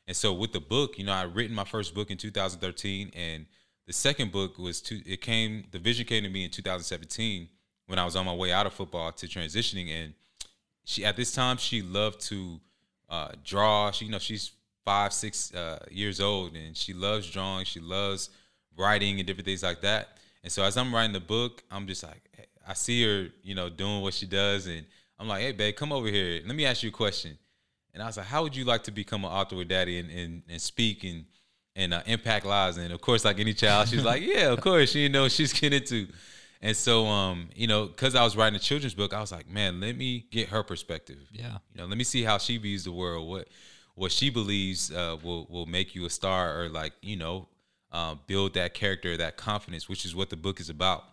[0.08, 3.46] And so with the book, you know, I written my first book in 2013 and
[3.86, 7.48] the second book was to it came the vision came to me in 2017
[7.86, 10.14] when I was on my way out of football to transitioning and
[10.84, 12.60] she at this time she loved to
[13.10, 13.92] uh, draw.
[13.92, 14.52] She you know she's
[14.84, 17.66] five six uh, years old and she loves drawing.
[17.66, 18.30] She loves
[18.78, 20.18] writing and different things like that.
[20.44, 23.68] And so as I'm writing the book, I'm just like, I see her, you know,
[23.68, 24.86] doing what she does, and
[25.20, 26.42] I'm like, hey, babe, come over here.
[26.46, 27.38] Let me ask you a question.
[27.94, 30.10] And I was like, how would you like to become an author with daddy and,
[30.10, 31.26] and, and speak and
[31.76, 32.78] and uh, impact lives?
[32.78, 35.82] And of course, like any child, she's like, yeah, of course, she know she's getting
[35.82, 36.08] into.
[36.62, 39.50] And so, um, you know, because I was writing a children's book, I was like,
[39.50, 41.20] man, let me get her perspective.
[41.34, 41.58] Yeah.
[41.74, 43.28] You know, let me see how she views the world.
[43.28, 43.50] What
[43.96, 47.50] what she believes uh, will will make you a star, or like, you know,
[47.92, 51.04] uh, build that character, that confidence, which is what the book is about.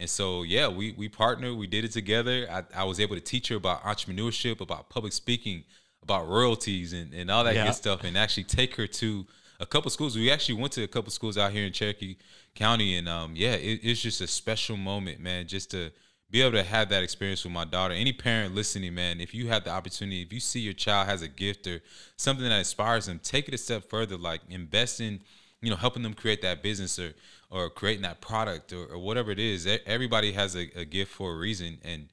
[0.00, 2.48] And so, yeah, we we partnered, we did it together.
[2.50, 5.64] I, I was able to teach her about entrepreneurship, about public speaking,
[6.02, 7.66] about royalties, and, and all that yeah.
[7.66, 9.26] good stuff, and actually take her to
[9.60, 10.16] a couple schools.
[10.16, 12.16] We actually went to a couple schools out here in Cherokee
[12.54, 15.90] County, and um, yeah, it, it's just a special moment, man, just to
[16.30, 17.92] be able to have that experience with my daughter.
[17.92, 21.20] Any parent listening, man, if you have the opportunity, if you see your child has
[21.20, 21.82] a gift or
[22.16, 24.16] something that inspires them, take it a step further.
[24.16, 25.20] Like invest in
[25.60, 27.12] you know helping them create that business or
[27.50, 31.32] or creating that product or, or whatever it is everybody has a, a, gift for
[31.32, 32.08] a reason and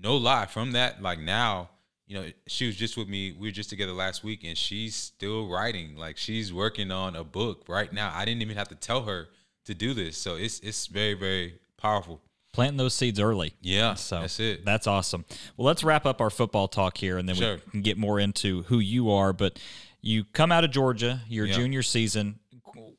[0.00, 1.68] no lie from that like now
[2.06, 4.94] you know she was just with me we were just together last week and she's
[4.94, 8.76] still writing like she's working on a book right now i didn't even have to
[8.76, 9.28] tell her
[9.64, 12.20] to do this so it's it's very very powerful
[12.56, 13.52] planting those seeds early.
[13.60, 14.64] Yeah, so that's it.
[14.64, 15.26] That's awesome.
[15.56, 17.56] Well, let's wrap up our football talk here, and then sure.
[17.56, 19.34] we can get more into who you are.
[19.34, 19.60] But
[20.00, 21.54] you come out of Georgia, your yeah.
[21.54, 22.38] junior season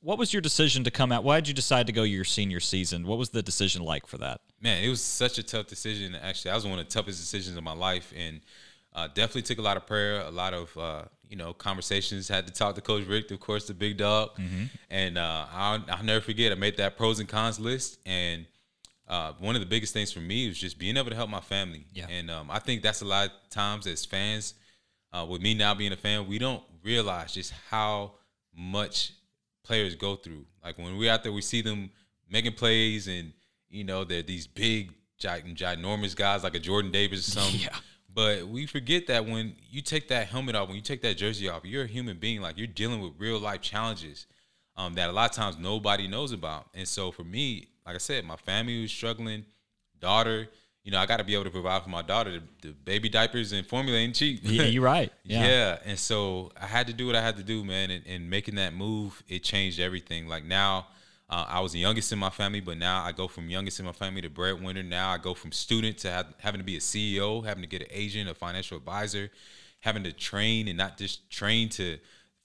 [0.07, 1.25] what was your decision to come out?
[1.25, 3.05] Why did you decide to go your senior season?
[3.05, 4.39] What was the decision like for that?
[4.61, 6.15] Man, it was such a tough decision.
[6.15, 8.39] Actually, I was one of the toughest decisions of my life, and
[8.95, 12.29] uh, definitely took a lot of prayer, a lot of uh, you know conversations.
[12.29, 14.67] Had to talk to Coach Richt, of course, the big dog, mm-hmm.
[14.89, 16.53] and uh, I'll, I'll, never forget.
[16.53, 18.45] I made that pros and cons list, and
[19.09, 21.41] uh, one of the biggest things for me was just being able to help my
[21.41, 21.85] family.
[21.93, 22.07] Yeah.
[22.07, 24.53] And um, I think that's a lot of times as fans,
[25.11, 28.13] uh, with me now being a fan, we don't realize just how
[28.55, 29.11] much
[29.67, 30.45] players go through.
[30.63, 31.91] Like when we're out there, we see them
[32.29, 33.33] making plays, and
[33.69, 37.61] you know they're these big, giant, ginormous guys like a Jordan Davis or something.
[37.69, 37.77] Yeah.
[38.13, 41.49] But we forget that when you take that helmet off, when you take that jersey
[41.49, 42.41] off, you're a human being.
[42.41, 44.25] Like you're dealing with real life challenges
[44.75, 46.65] um, that a lot of times nobody knows about.
[46.73, 49.45] And so for me, like I said, my family was struggling,
[49.99, 50.49] daughter
[50.87, 52.39] you know, I got to be able to provide for my daughter.
[52.39, 54.39] The, the, baby diapers and formula ain't cheap.
[54.41, 55.11] yeah, you're right.
[55.25, 55.45] Yeah.
[55.45, 55.77] yeah.
[55.83, 57.91] And so I had to do what I had to do, man.
[57.91, 60.29] And, and making that move, it changed everything.
[60.29, 60.87] Like now,
[61.29, 63.85] uh, I was the youngest in my family, but now I go from youngest in
[63.85, 64.81] my family to breadwinner.
[64.81, 67.81] Now I go from student to have, having to be a CEO, having to get
[67.81, 69.29] an agent, a financial advisor,
[69.81, 71.97] having to train and not just train to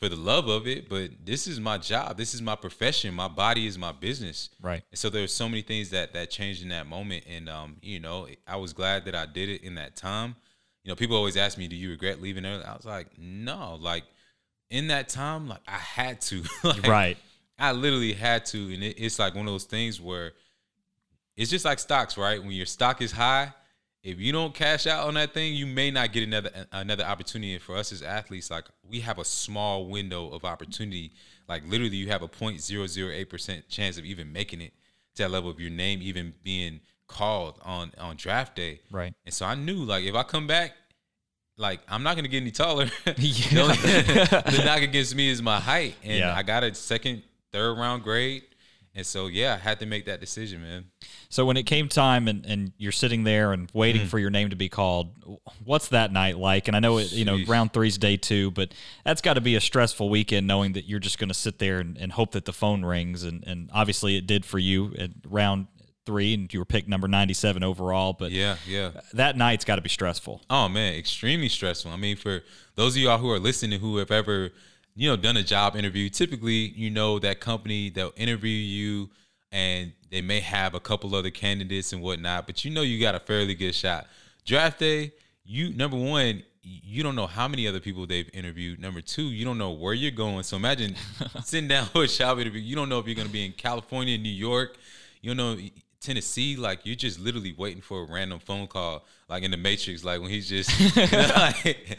[0.03, 2.17] for the love of it, but this is my job.
[2.17, 3.15] This is my profession.
[3.15, 4.51] My body is my business.
[4.61, 4.83] Right.
[4.91, 8.01] And so there's so many things that that changed in that moment, and um, you
[8.01, 10.35] know, I was glad that I did it in that time.
[10.83, 13.79] You know, people always ask me, "Do you regret leaving early?" I was like, "No."
[13.81, 14.03] Like
[14.71, 16.43] in that time, like I had to.
[16.65, 17.17] like, right.
[17.57, 20.33] I literally had to, and it, it's like one of those things where
[21.37, 22.41] it's just like stocks, right?
[22.41, 23.55] When your stock is high,
[24.03, 27.55] if you don't cash out on that thing, you may not get another another opportunity.
[27.55, 31.13] And for us as athletes, like we have a small window of opportunity.
[31.49, 34.73] Like literally, you have a 0.008 percent chance of even making it
[35.15, 38.81] to that level of your name even being called on on draft day.
[38.91, 39.15] Right.
[39.25, 40.73] And so I knew like if I come back,
[41.57, 42.87] like I'm not gonna get any taller.
[43.05, 46.35] the knock against me is my height, and yeah.
[46.37, 48.43] I got a second, third round grade.
[48.95, 50.85] And so yeah, I had to make that decision, man.
[51.31, 54.09] So when it came time and, and you're sitting there and waiting mm.
[54.09, 56.69] for your name to be called, what's that night like?
[56.69, 58.75] And I know it, you know round three's day two, but
[59.05, 61.81] that's got to be a stressful weekend knowing that you're just going to sit there
[61.81, 63.25] and, and, hope that the phone rings.
[63.25, 65.69] And, and obviously it did for you at round
[66.05, 68.13] three, and you were picked number 97 overall.
[68.13, 70.43] But yeah, yeah, that night's got to be stressful.
[70.51, 71.91] Oh man, extremely stressful.
[71.91, 72.43] I mean, for
[72.75, 74.51] those of y'all who are listening who have ever
[74.95, 79.11] you know done a job interview, typically you know that company they'll interview you
[79.51, 83.15] and they may have a couple other candidates and whatnot, but you know you got
[83.15, 84.07] a fairly good shot.
[84.45, 85.13] Draft day,
[85.45, 88.81] you number one, you don't know how many other people they've interviewed.
[88.81, 90.43] Number two, you don't know where you're going.
[90.45, 90.95] So imagine
[91.45, 92.61] sitting down with a job interview.
[92.61, 94.77] You don't know if you're going to be in California, New York.
[95.21, 95.69] You don't know
[96.03, 100.05] Tennessee, like you're just literally waiting for a random phone call, like in the Matrix,
[100.05, 101.99] like when he's just, like,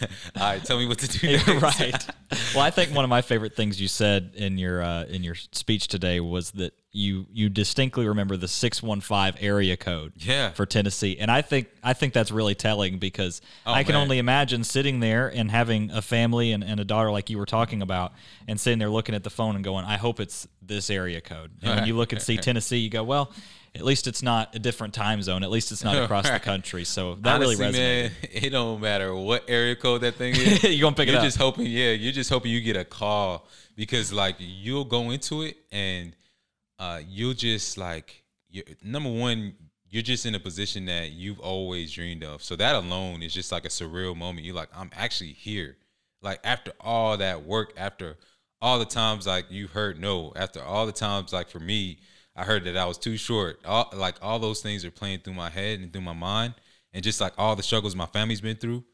[0.36, 1.38] all right, tell me what to do.
[1.58, 2.06] right.
[2.54, 5.34] Well, I think one of my favorite things you said in your uh, in your
[5.34, 10.12] speech today was that you you distinctly remember the six one five area code.
[10.16, 10.50] Yeah.
[10.50, 14.02] For Tennessee, and I think I think that's really telling because oh, I can man.
[14.02, 17.46] only imagine sitting there and having a family and, and a daughter like you were
[17.46, 18.12] talking about,
[18.48, 21.52] and sitting there looking at the phone and going, I hope it's this area code.
[21.62, 23.32] And when you look and see Tennessee, you go, well,
[23.74, 25.44] at least it's not a different time zone.
[25.44, 26.84] At least it's not across the country.
[26.84, 28.02] So that Honestly, really resonated.
[28.02, 30.64] Man, it don't matter what area code that thing is.
[30.64, 31.24] you're gonna pick you're it up.
[31.24, 35.42] just hoping, yeah, you're just hoping you get a call because like you'll go into
[35.42, 36.12] it and
[36.78, 38.24] uh, you'll just like
[38.82, 39.54] number one,
[39.90, 42.42] you're just in a position that you've always dreamed of.
[42.42, 44.46] So that alone is just like a surreal moment.
[44.46, 45.76] You're like, I'm actually here.
[46.22, 48.16] Like after all that work, after
[48.60, 51.98] all the times like you heard no, after all the times like for me,
[52.34, 53.60] I heard that I was too short.
[53.64, 56.54] All like all those things are playing through my head and through my mind,
[56.92, 58.84] and just like all the struggles my family's been through.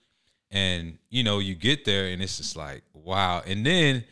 [0.50, 3.42] And you know, you get there and it's just like wow.
[3.46, 4.04] And then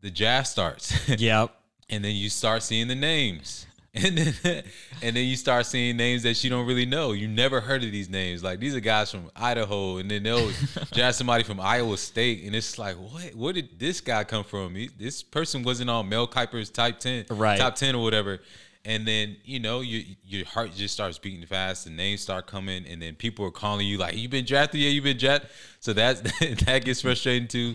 [0.00, 0.92] the jazz starts.
[1.18, 1.54] Yep.
[1.92, 3.66] And then you start seeing the names.
[3.94, 4.64] and then
[5.02, 7.12] and then you start seeing names that you don't really know.
[7.12, 8.42] You never heard of these names.
[8.42, 10.50] Like these are guys from Idaho, and then they'll
[10.92, 13.34] draft somebody from Iowa State, and it's like, what?
[13.34, 14.74] Where did this guy come from?
[14.74, 17.58] He, this person wasn't on Mel Kiper's type ten, right.
[17.58, 18.40] top ten or whatever.
[18.86, 21.84] And then you know you, your heart just starts beating fast.
[21.84, 24.80] The names start coming, and then people are calling you like, "You've been drafted?
[24.80, 25.50] Yeah, you've been drafted."
[25.80, 26.22] So that's
[26.64, 27.74] that gets frustrating too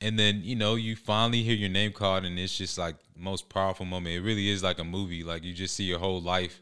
[0.00, 3.48] and then you know you finally hear your name called and it's just like most
[3.48, 4.14] powerful moment.
[4.14, 6.60] It really is like a movie like you just see your whole life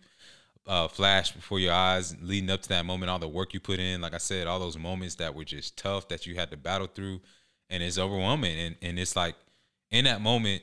[0.66, 3.78] uh, flash before your eyes leading up to that moment all the work you put
[3.78, 6.56] in like i said all those moments that were just tough that you had to
[6.56, 7.20] battle through
[7.70, 9.36] and it's overwhelming and, and it's like
[9.92, 10.60] in that moment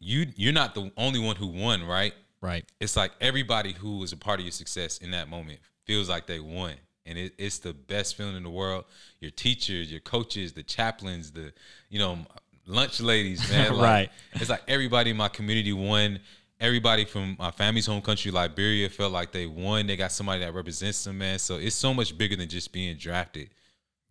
[0.00, 2.14] you you're not the only one who won right?
[2.40, 2.64] Right.
[2.80, 6.26] It's like everybody who was a part of your success in that moment feels like
[6.26, 6.74] they won
[7.06, 8.84] and it, it's the best feeling in the world.
[9.20, 11.52] Your teachers, your coaches, the chaplains, the
[11.88, 12.18] you know
[12.66, 13.74] lunch ladies, man.
[13.74, 14.10] Like, right.
[14.34, 16.20] It's like everybody in my community won.
[16.60, 19.86] Everybody from my family's home country, Liberia, felt like they won.
[19.86, 21.38] They got somebody that represents them, man.
[21.38, 23.50] So it's so much bigger than just being drafted.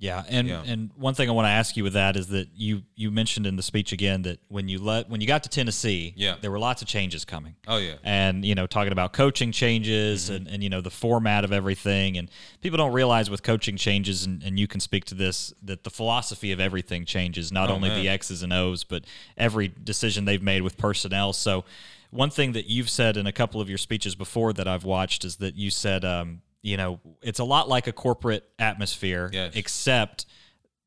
[0.03, 0.63] Yeah, and yeah.
[0.65, 3.47] and one thing I want to ask you with that is that you you mentioned
[3.47, 6.35] in the speech again that when you let when you got to Tennessee, yeah.
[6.41, 7.55] there were lots of changes coming.
[7.69, 10.35] Oh yeah, and you know talking about coaching changes mm-hmm.
[10.35, 14.25] and, and you know the format of everything, and people don't realize with coaching changes,
[14.25, 17.75] and, and you can speak to this that the philosophy of everything changes, not oh,
[17.75, 18.01] only man.
[18.01, 19.05] the X's and O's, but
[19.37, 21.31] every decision they've made with personnel.
[21.31, 21.63] So
[22.09, 25.23] one thing that you've said in a couple of your speeches before that I've watched
[25.23, 26.03] is that you said.
[26.03, 29.51] Um, you know, it's a lot like a corporate atmosphere, yes.
[29.55, 30.25] except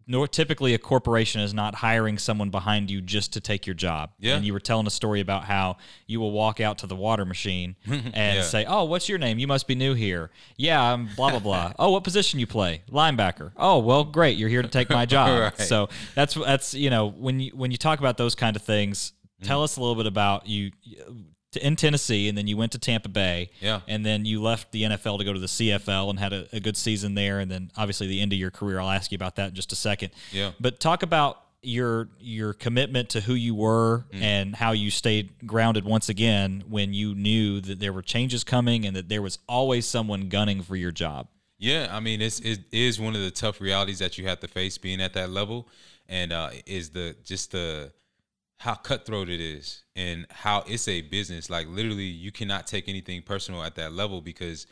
[0.09, 4.11] nor typically a corporation is not hiring someone behind you just to take your job.
[4.21, 4.37] Yeah.
[4.37, 7.25] And you were telling a story about how you will walk out to the water
[7.25, 8.43] machine and yeah.
[8.43, 9.39] say, "Oh, what's your name?
[9.39, 11.73] You must be new here." Yeah, I'm blah blah blah.
[11.79, 12.83] oh, what position you play?
[12.91, 13.53] Linebacker.
[13.57, 14.39] Oh, well, great.
[14.39, 15.41] You're here to take my job.
[15.41, 15.59] right.
[15.59, 19.13] So that's that's you know when you when you talk about those kind of things,
[19.43, 19.65] tell mm.
[19.65, 20.71] us a little bit about you
[21.57, 23.51] to, in Tennessee, and then you went to Tampa Bay.
[23.61, 23.81] Yeah.
[23.89, 26.61] And then you left the NFL to go to the CFL and had a, a
[26.61, 27.41] good season there.
[27.41, 28.81] And then obviously the end of your career.
[28.81, 30.13] I'll ask you about that in just a second.
[30.33, 30.53] Yeah.
[30.61, 34.23] But talk about your your commitment to who you were mm.
[34.23, 38.87] and how you stayed grounded once again when you knew that there were changes coming
[38.87, 41.27] and that there was always someone gunning for your job.
[41.59, 44.49] Yeah, I mean it's it is one of the tough realities that you have to
[44.49, 45.69] face being at that level,
[46.09, 47.93] and uh, is the just the
[48.59, 51.51] how cutthroat it is and how it's a business.
[51.51, 54.67] Like literally, you cannot take anything personal at that level because,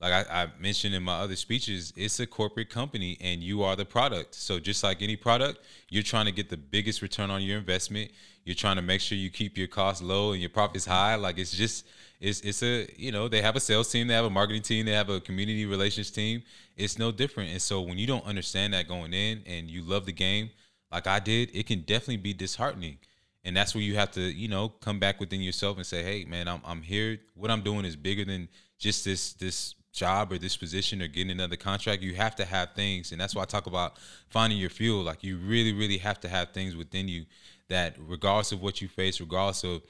[0.00, 3.76] like I, I, mentioned in my other speeches, it's a corporate company and you are
[3.76, 4.34] the product.
[4.34, 8.10] So just like any product, you're trying to get the biggest return on your investment.
[8.44, 11.16] You're trying to make sure you keep your costs low and your profits high.
[11.16, 11.86] Like it's just
[12.20, 14.86] it's it's a you know they have a sales team, they have a marketing team,
[14.86, 16.42] they have a community relations team.
[16.76, 17.50] It's no different.
[17.50, 20.50] And so when you don't understand that going in and you love the game
[20.92, 22.98] like I did, it can definitely be disheartening
[23.46, 26.26] and that's where you have to you know come back within yourself and say hey
[26.26, 27.18] man i'm, I'm here.
[27.34, 31.30] What i'm doing is bigger than just this this job or this position or getting
[31.30, 32.02] another contract.
[32.02, 33.12] You have to have things.
[33.12, 33.96] And that's why i talk about
[34.28, 35.02] finding your fuel.
[35.02, 37.24] Like you really really have to have things within you
[37.68, 39.82] that regardless of what you face regardless of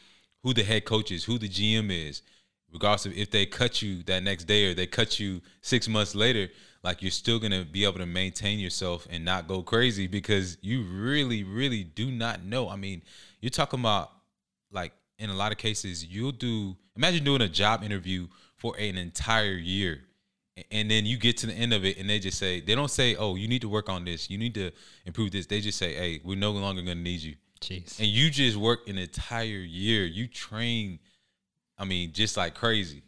[0.42, 2.22] who the head coach is who the gm is
[2.72, 6.14] regardless of if they cut you that next day or they cut you six months
[6.14, 6.48] later
[6.86, 10.82] like you're still gonna be able to maintain yourself and not go crazy because you
[10.82, 12.68] really really do not know.
[12.68, 13.02] I mean
[13.40, 14.10] you're talking about
[14.70, 18.96] like in a lot of cases you'll do imagine doing a job interview for an
[18.96, 20.00] entire year
[20.70, 22.90] and then you get to the end of it and they just say they don't
[22.90, 24.30] say oh you need to work on this.
[24.30, 24.70] You need to
[25.04, 25.46] improve this.
[25.46, 27.34] They just say hey we're no longer going to need you.
[27.60, 27.98] Jeez.
[27.98, 30.04] and you just work an entire year.
[30.04, 30.98] You train
[31.78, 33.02] i mean just like crazy.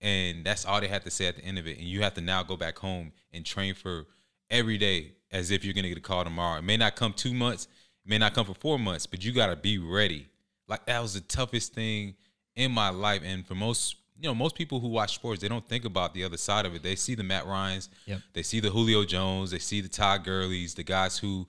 [0.00, 1.78] And that's all they have to say at the end of it.
[1.78, 4.04] And you have to now go back home and train for
[4.50, 6.58] every day as if you're going to get a call tomorrow.
[6.58, 7.68] It may not come two months
[8.06, 10.26] may not come for four months, but you got to be ready.
[10.68, 12.14] Like that was the toughest thing
[12.56, 13.22] in my life.
[13.24, 16.24] And for most, you know, most people who watch sports, they don't think about the
[16.24, 16.82] other side of it.
[16.82, 18.20] They see the Matt Ryans, Yep.
[18.32, 21.46] they see the Julio Jones, they see the Todd Gurleys, the guys who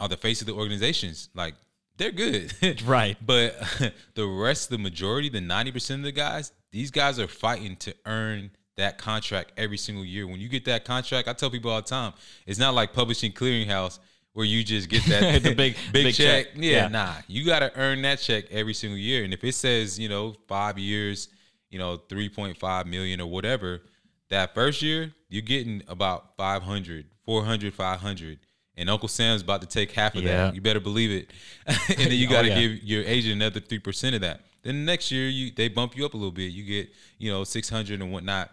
[0.00, 1.28] are the face of the organizations.
[1.34, 1.54] Like
[1.96, 3.16] they're good, Right.
[3.24, 3.58] But
[4.14, 7.94] the rest, the majority, the ninety percent of the guys, these guys are fighting to
[8.06, 10.26] earn that contract every single year.
[10.26, 12.12] When you get that contract, I tell people all the time,
[12.46, 13.98] it's not like publishing clearinghouse
[14.38, 16.46] where you just get that The big- big, big check.
[16.46, 16.54] check.
[16.54, 16.88] Yeah, Yeah.
[16.88, 17.14] nah.
[17.26, 19.24] You got to earn that check every single year.
[19.24, 21.26] And if it says, you know, 5 years,
[21.70, 23.82] you know, 3.5 million or whatever,
[24.30, 28.38] that first year, you're getting about 500, 400, 500.
[28.76, 30.36] And Uncle Sam's about to take half of Yeah.
[30.46, 30.54] that.
[30.54, 31.30] You better believe it.
[31.88, 32.60] and then you Oh, got to yeah.
[32.60, 34.42] give your agent another 3% of that.
[34.62, 36.52] Then the next year, you they bump you up a little bit.
[36.52, 38.52] You get, you know, 600 and whatnot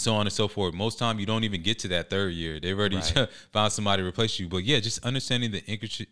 [0.00, 0.74] so on and so forth.
[0.74, 2.58] Most time you don't even get to that third year.
[2.58, 3.28] They've already Right.
[3.52, 4.48] found somebody to replace you.
[4.48, 5.62] But yeah, just understanding the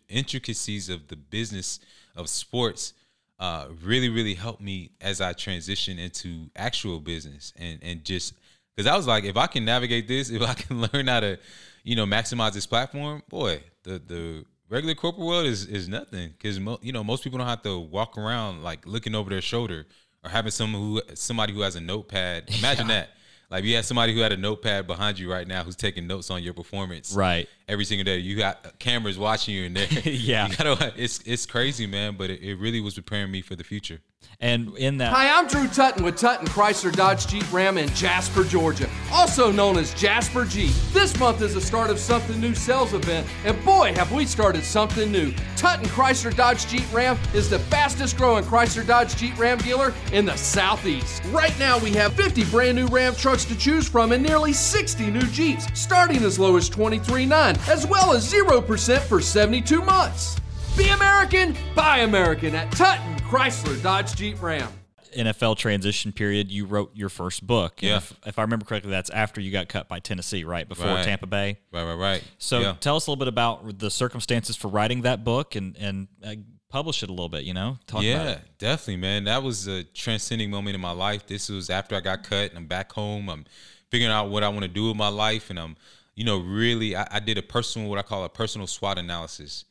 [0.09, 1.79] intricacies of the business
[2.15, 2.93] of sports
[3.39, 8.33] uh, really, really helped me as I transition into actual business and and just
[8.75, 11.37] because I was like, if I can navigate this, if I can learn how to,
[11.83, 16.59] you know, maximize this platform, boy, the the regular corporate world is is nothing because
[16.59, 19.85] mo- you know most people don't have to walk around like looking over their shoulder
[20.23, 22.43] or having someone who somebody who has a notepad.
[22.59, 23.09] Imagine that.
[23.49, 26.29] Like you have somebody who had a notepad behind you right now who's taking notes
[26.29, 27.13] on your performance.
[27.13, 27.49] Right.
[27.67, 28.17] Every single day.
[28.17, 29.87] You got cameras watching you in there.
[30.03, 30.49] Yeah.
[30.57, 33.99] Gotta, it's it's crazy, man, but it, it really was preparing me for the future.
[34.41, 38.45] And in that Hi, I'm Drew Tutton with Tutton Chrysler Dodge Jeep Ram in Jasper,
[38.45, 40.71] Georgia, also known as Jasper Jeep.
[40.93, 44.63] This month is the start of something new sales event, and boy, have we started
[44.63, 45.33] something new.
[45.57, 50.23] Tutton Chrysler Dodge Jeep Ram is the fastest growing Chrysler Dodge Jeep Ram dealer in
[50.23, 51.21] the Southeast.
[51.31, 55.11] Right now, we have 50 brand new Ram trucks to choose from and nearly 60
[55.11, 60.37] new Jeeps, starting as low as 23.9, as well as 0% for 72 months.
[60.79, 64.71] Be American, buy American at Tutton Chrysler Dodge Jeep Ram.
[65.13, 67.81] NFL transition period, you wrote your first book.
[67.81, 67.97] Yeah.
[67.97, 70.69] If, if I remember correctly, that's after you got cut by Tennessee, right?
[70.69, 71.03] Before Right.
[71.03, 71.57] Tampa Bay.
[71.73, 72.23] Right, right, right.
[72.37, 72.75] So yeah.
[72.79, 76.35] tell us a little bit about the circumstances for writing that book and and uh,
[76.69, 77.43] publish it a little bit.
[77.43, 78.41] You know, talk yeah, about it.
[78.57, 79.25] definitely, man.
[79.25, 81.27] That was a transcending moment in my life.
[81.27, 82.51] This was after I got cut.
[82.51, 83.29] And I'm back home.
[83.29, 83.43] I'm
[83.91, 85.75] figuring out what I want to do with my life, and I'm,
[86.15, 89.65] you know, really, I, I did a personal, what I call a personal SWOT analysis,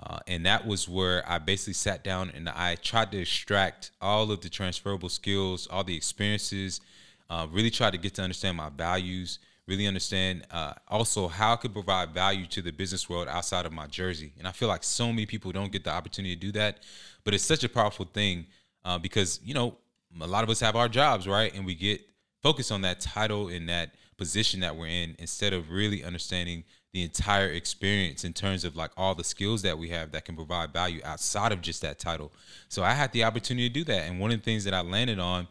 [0.00, 4.30] uh, and that was where I basically sat down and I tried to extract all
[4.30, 6.80] of the transferable skills, all the experiences,
[7.28, 9.38] uh, really tried to get to understand my values.
[9.66, 13.72] Really understand uh, also how I could provide value to the business world outside of
[13.72, 16.52] my jersey, and I feel like so many people don't get the opportunity to do
[16.52, 16.78] that,
[17.22, 18.46] but it's such a powerful thing
[18.86, 19.76] uh, because you know
[20.22, 22.00] a lot of us have our jobs right and we get
[22.42, 27.02] focused on that title and that position that we're in instead of really understanding the
[27.02, 30.72] entire experience in terms of like all the skills that we have that can provide
[30.72, 32.32] value outside of just that title
[32.68, 34.80] so i had the opportunity to do that and one of the things that i
[34.80, 35.46] landed on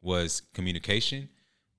[0.00, 1.28] was communication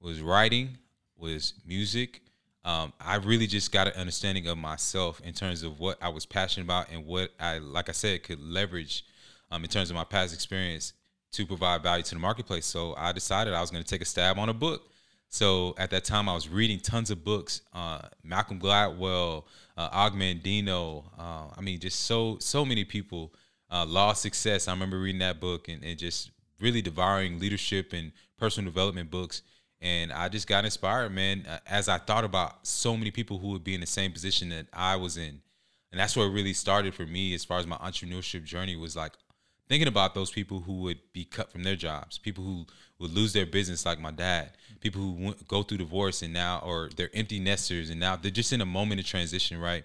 [0.02, 0.78] was writing
[1.18, 2.22] was music
[2.66, 6.26] um, i really just got an understanding of myself in terms of what i was
[6.26, 9.06] passionate about and what i like i said could leverage
[9.52, 10.94] um, in terms of my past experience
[11.34, 12.66] to provide value to the marketplace.
[12.66, 14.90] So I decided I was going to take a stab on a book.
[15.34, 19.46] So at that time, I was reading tons of books: uh, Malcolm Gladwell,
[19.76, 21.06] uh, Og Mandino.
[21.18, 23.34] Uh, I mean, just so so many people.
[23.72, 24.68] Uh, Law of Success.
[24.68, 26.30] I remember reading that book and, and just
[26.60, 29.42] really devouring leadership and personal development books.
[29.82, 33.48] And I just got inspired, man, uh, as I thought about so many people who
[33.48, 35.42] would be in the same position that I was in.
[35.92, 38.96] And that's where it really started for me as far as my entrepreneurship journey was
[38.96, 39.14] like
[39.68, 42.68] thinking about those people who would be cut from their jobs, people who
[43.04, 46.64] would lose their business, like my dad, people who went, go through divorce and now,
[46.66, 49.84] or they're empty nesters and now they're just in a moment of transition, right?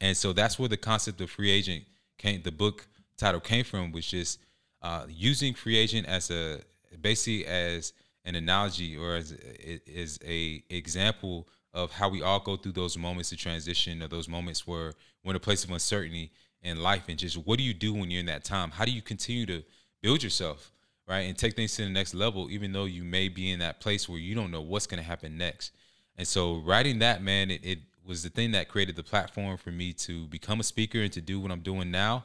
[0.00, 1.84] And so that's where the concept of free agent
[2.18, 2.42] came.
[2.42, 2.86] The book
[3.16, 4.40] title came from was just
[4.82, 6.60] uh, using free agent as a
[7.00, 7.92] basically as
[8.24, 13.30] an analogy or as is a example of how we all go through those moments
[13.30, 14.92] of transition or those moments where
[15.24, 16.32] we're in a place of uncertainty
[16.62, 18.90] in life and just what do you do when you're in that time how do
[18.90, 19.62] you continue to
[20.02, 20.72] build yourself
[21.08, 23.80] right and take things to the next level even though you may be in that
[23.80, 25.72] place where you don't know what's going to happen next
[26.16, 29.70] and so writing that man it, it was the thing that created the platform for
[29.70, 32.24] me to become a speaker and to do what i'm doing now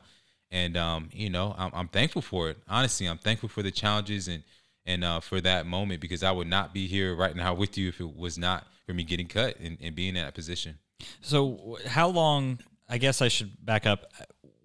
[0.51, 4.27] and um, you know I'm, I'm thankful for it honestly i'm thankful for the challenges
[4.27, 4.43] and
[4.85, 7.89] and uh, for that moment because I would not be here right now with you
[7.89, 10.77] if it was not for me getting cut and, and being in that position.
[11.21, 12.59] So, how long?
[12.89, 14.11] I guess I should back up.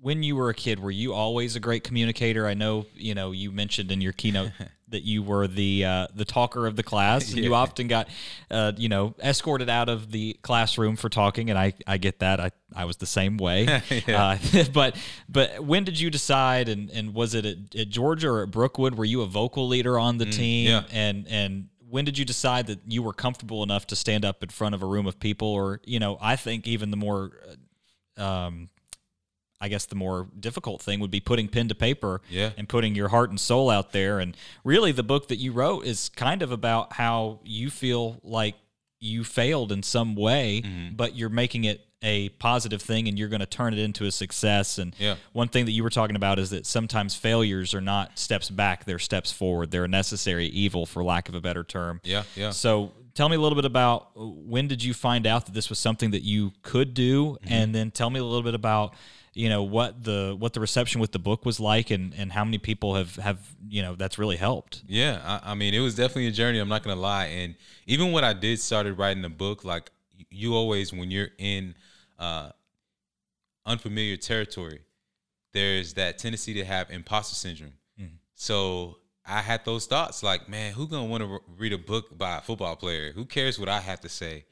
[0.00, 2.46] When you were a kid, were you always a great communicator?
[2.46, 4.52] I know you know you mentioned in your keynote
[4.90, 7.44] that you were the uh, the talker of the class, and yeah.
[7.44, 8.08] you often got
[8.50, 12.40] uh, you know escorted out of the classroom for talking, and I I get that.
[12.40, 13.66] I I was the same way.
[14.08, 14.38] uh,
[14.72, 14.96] but
[15.28, 18.94] but when did you decide, and and was it at, at, Georgia or at Brookwood?
[18.94, 20.68] Were you a vocal leader on the mm, team?
[20.68, 20.82] Yeah.
[20.90, 24.48] And and when did you decide that you were comfortable enough to stand up in
[24.48, 27.30] front of a room of people, or you know, I think even the more
[28.16, 28.68] uh, um,
[29.60, 32.50] I guess the more difficult thing would be putting pen to paper yeah.
[32.56, 34.20] and putting your heart and soul out there.
[34.20, 38.54] And really, the book that you wrote is kind of about how you feel like
[39.00, 40.96] you failed in some way, mm-hmm.
[40.96, 44.12] but you're making it a positive thing and you're going to turn it into a
[44.12, 44.78] success.
[44.78, 45.16] And yeah.
[45.32, 48.84] one thing that you were talking about is that sometimes failures are not steps back,
[48.84, 49.70] they're steps forward.
[49.70, 52.00] They're a necessary evil, for lack of a better term.
[52.04, 52.50] Yeah, yeah.
[52.50, 55.78] So tell me a little bit about when did you find out that this was
[55.78, 57.32] something that you could do?
[57.32, 57.52] Mm-hmm.
[57.52, 58.94] And then tell me a little bit about
[59.38, 62.44] you know what the what the reception with the book was like and and how
[62.44, 64.82] many people have have you know that's really helped.
[64.88, 67.26] Yeah I, I, mean it was definitely a journey i'm not gonna lie.
[67.26, 67.54] And
[67.86, 69.90] even when i did started writing the book like
[70.28, 71.76] you always when you're in
[72.18, 72.50] uh
[73.64, 74.80] unfamiliar territory
[75.52, 77.74] there's that tendency to have imposter syndrome.
[78.00, 78.16] Mm-hmm.
[78.34, 82.18] so i had those thoughts like man who gonna want to re- read a book
[82.18, 83.12] by a football player?
[83.12, 84.46] Who cares what i have to say?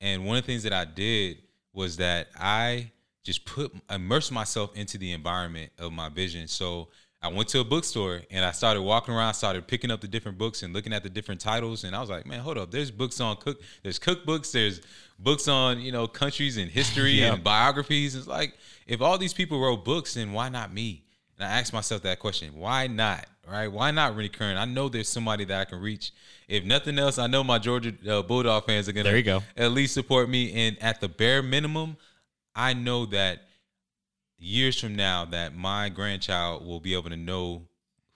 [0.00, 2.90] And one of the things that i did was that i
[3.24, 6.48] just put immerse myself into the environment of my vision.
[6.48, 6.88] So
[7.24, 10.38] I went to a bookstore and I started walking around, started picking up the different
[10.38, 11.84] books and looking at the different titles.
[11.84, 12.72] And I was like, man, hold up.
[12.72, 14.80] There's books on cook, there's cookbooks, there's
[15.20, 17.34] books on, you know, countries and history yeah.
[17.34, 18.16] and biographies.
[18.16, 18.54] It's like,
[18.88, 21.04] if all these people wrote books, then why not me?
[21.38, 22.56] And I asked myself that question.
[22.56, 23.26] Why not?
[23.48, 23.68] Right?
[23.68, 24.56] Why not Rennie Curran?
[24.56, 26.12] I know there's somebody that I can reach.
[26.48, 29.42] If nothing else, I know my Georgia uh, Bulldog fans are gonna there you go.
[29.56, 30.52] at least support me.
[30.52, 31.96] And at the bare minimum,
[32.54, 33.42] I know that
[34.38, 37.62] years from now that my grandchild will be able to know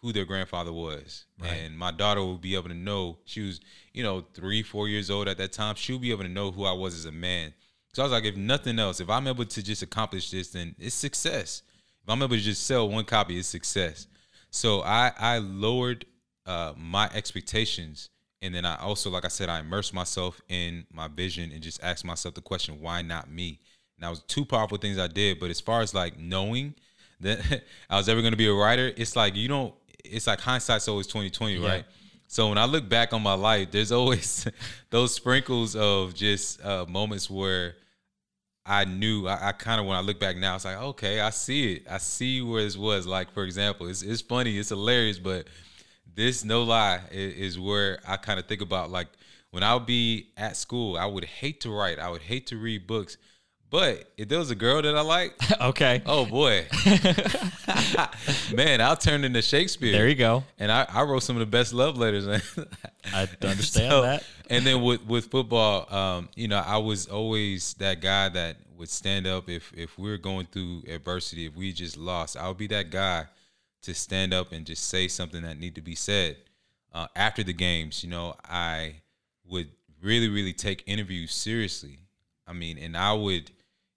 [0.03, 1.25] who their grandfather was.
[1.41, 1.53] Right.
[1.53, 3.61] And my daughter will be able to know she was,
[3.93, 5.75] you know, three, four years old at that time.
[5.75, 7.55] She'll be able to know who I was as a man.
[7.93, 10.75] So I was like, if nothing else, if I'm able to just accomplish this, then
[10.79, 11.63] it's success.
[12.03, 14.07] If I'm able to just sell one copy, it's success.
[14.51, 16.05] So I I lowered
[16.45, 18.11] uh, my expectations,
[18.43, 21.83] and then I also, like I said, I immersed myself in my vision and just
[21.83, 23.61] asked myself the question, why not me?
[23.97, 25.41] And that was two powerful things I did.
[25.41, 26.75] But as far as like knowing
[27.21, 29.75] that I was ever going to be a writer, it's like you don't.
[30.05, 31.69] It's like hindsight's always twenty twenty, yeah.
[31.69, 31.85] right?
[32.29, 34.47] So when I look back on my life, there's always
[34.91, 37.77] those sprinkles of just uh, moments where
[38.65, 39.27] I knew.
[39.27, 41.87] I, I kind of when I look back now, it's like okay, I see it.
[41.91, 43.07] I see where this was.
[43.07, 45.47] Like for example, it's it's funny, it's hilarious, but
[46.15, 49.09] this no lie is, is where I kind of think about like
[49.51, 51.99] when I would be at school, I would hate to write.
[51.99, 53.17] I would hate to read books
[53.71, 56.03] but if there was a girl that I like, okay.
[56.07, 56.67] Oh boy,
[58.55, 59.93] man, I'll turn into Shakespeare.
[59.93, 60.45] There you go.
[60.59, 62.27] And I, I wrote some of the best love letters.
[63.13, 64.25] I understand so, that.
[64.49, 68.89] And then with with football, um, you know, I was always that guy that would
[68.89, 72.59] stand up if if we are going through adversity, if we just lost, I would
[72.59, 73.27] be that guy
[73.83, 76.37] to stand up and just say something that need to be said.
[76.95, 78.97] Uh, after the games, you know, I
[79.45, 81.99] would really really take interviews seriously.
[82.47, 83.51] I mean, and I would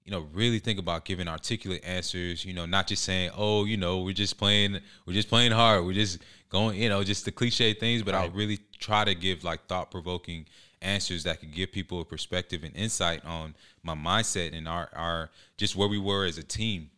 [0.09, 3.77] you know, really think about giving articulate answers, you know, not just saying, oh, you
[3.77, 5.85] know, we're just playing, we're just playing hard.
[5.85, 6.17] We're just
[6.49, 8.27] going, you know, just the cliche things, but right.
[8.27, 10.47] I really try to give like thought provoking
[10.81, 13.53] answers that could give people a perspective and insight on
[13.83, 16.89] my mindset and our, our, just where we were as a team.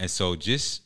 [0.00, 0.82] And so just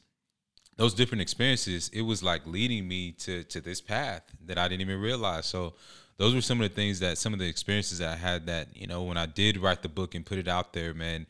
[0.76, 4.82] those different experiences, it was like leading me to, to this path that I didn't
[4.82, 5.46] even realize.
[5.46, 5.72] So
[6.18, 8.68] those were some of the things that some of the experiences that I had that,
[8.76, 11.26] you know, when I did write the book and put it out there, man,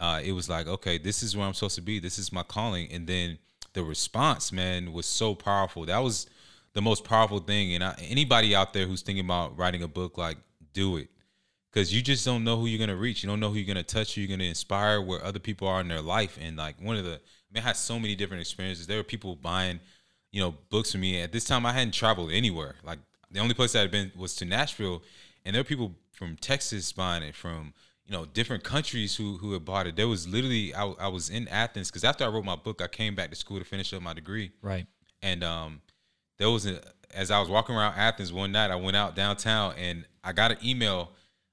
[0.00, 1.98] uh, it was like, okay, this is where I'm supposed to be.
[1.98, 2.90] This is my calling.
[2.92, 3.38] And then
[3.72, 5.86] the response, man, was so powerful.
[5.86, 6.26] That was
[6.74, 7.74] the most powerful thing.
[7.74, 10.38] And I, anybody out there who's thinking about writing a book, like,
[10.72, 11.08] do it.
[11.70, 13.22] Because you just don't know who you're going to reach.
[13.22, 15.68] You don't know who you're going to touch, you're going to inspire, where other people
[15.68, 16.38] are in their life.
[16.40, 17.20] And like one of the
[17.50, 18.86] I mean, I had so many different experiences.
[18.86, 19.80] There were people buying,
[20.32, 21.20] you know, books for me.
[21.20, 22.76] At this time, I hadn't traveled anywhere.
[22.84, 22.98] Like
[23.30, 25.02] the only place I had been was to Nashville,
[25.44, 27.72] and there were people from Texas buying it, from
[28.08, 29.96] you know different countries who who had bought it.
[29.96, 32.88] There was literally I, I was in Athens because after I wrote my book, I
[32.88, 34.50] came back to school to finish up my degree.
[34.62, 34.86] Right.
[35.22, 35.82] And um,
[36.38, 36.80] there was a
[37.14, 40.50] as I was walking around Athens one night, I went out downtown and I got
[40.50, 41.12] an email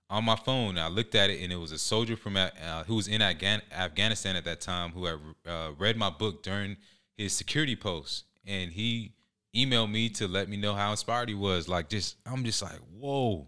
[0.09, 0.77] on my phone.
[0.77, 2.49] I looked at it, and it was a soldier from uh,
[2.85, 6.77] who was in Afghan- Afghanistan at that time who had uh, read my book during
[7.17, 9.13] his security post, and he
[9.55, 11.67] emailed me to let me know how inspired he was.
[11.67, 13.47] Like, just I'm just like, whoa.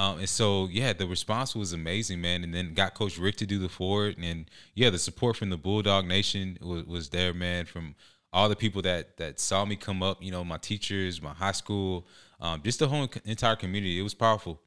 [0.00, 2.42] Um, and so yeah, the response was amazing, man.
[2.42, 5.58] And then got Coach Richt to do the foreword, and yeah, the support from the
[5.58, 7.66] Bulldog Nation was, was there, man.
[7.66, 7.94] From
[8.32, 11.52] all the people that that saw me come up, you know, my teachers, my high
[11.52, 12.06] school,
[12.40, 13.98] um, just the whole entire community.
[13.98, 14.58] It was powerful.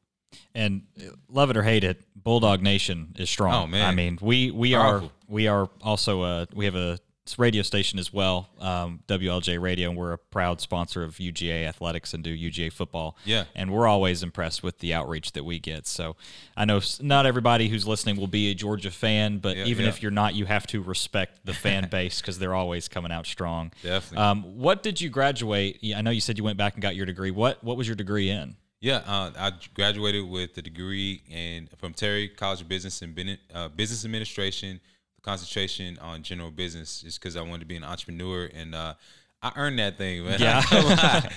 [0.53, 0.83] And
[1.29, 3.53] love it or hate it, Bulldog Nation is strong.
[3.55, 3.87] Oh man!
[3.87, 5.07] I mean, we we Powerful.
[5.07, 6.99] are we are also uh we have a
[7.37, 12.13] radio station as well, um, WLJ Radio, and we're a proud sponsor of UGA athletics
[12.13, 13.17] and do UGA football.
[13.25, 15.87] Yeah, and we're always impressed with the outreach that we get.
[15.87, 16.15] So
[16.57, 19.89] I know not everybody who's listening will be a Georgia fan, but yeah, even yeah.
[19.89, 23.25] if you're not, you have to respect the fan base because they're always coming out
[23.25, 23.71] strong.
[23.81, 24.17] Definitely.
[24.17, 25.79] Um, what did you graduate?
[25.95, 27.31] I know you said you went back and got your degree.
[27.31, 28.57] What what was your degree in?
[28.83, 33.69] Yeah, uh, I graduated with a degree in from Terry College of Business and uh,
[33.69, 34.81] Business Administration,
[35.23, 38.93] concentration on general business, just because I wanted to be an entrepreneur, and uh,
[39.41, 40.39] I earned that thing, man.
[40.39, 40.61] Yeah,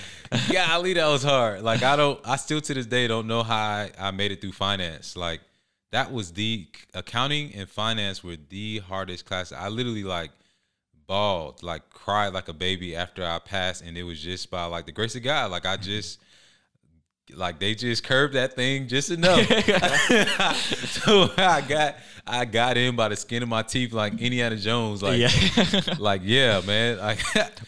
[0.50, 0.64] yeah.
[0.64, 1.62] I golly, that was hard.
[1.62, 4.40] Like I don't, I still to this day don't know how I, I made it
[4.40, 5.16] through finance.
[5.16, 5.40] Like
[5.92, 9.52] that was the accounting and finance were the hardest class.
[9.52, 10.30] I literally like
[11.06, 14.86] bawled, like cried like a baby after I passed, and it was just by like
[14.86, 15.50] the grace of God.
[15.50, 16.20] Like I just
[17.34, 19.40] like they just curved that thing just enough.
[20.88, 21.96] so I got
[22.26, 25.02] I got in by the skin of my teeth like Indiana Jones.
[25.02, 25.94] Like yeah.
[25.98, 26.98] like yeah, man.
[26.98, 27.18] Like,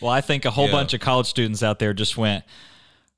[0.00, 0.72] well, I think a whole yeah.
[0.72, 2.44] bunch of college students out there just went,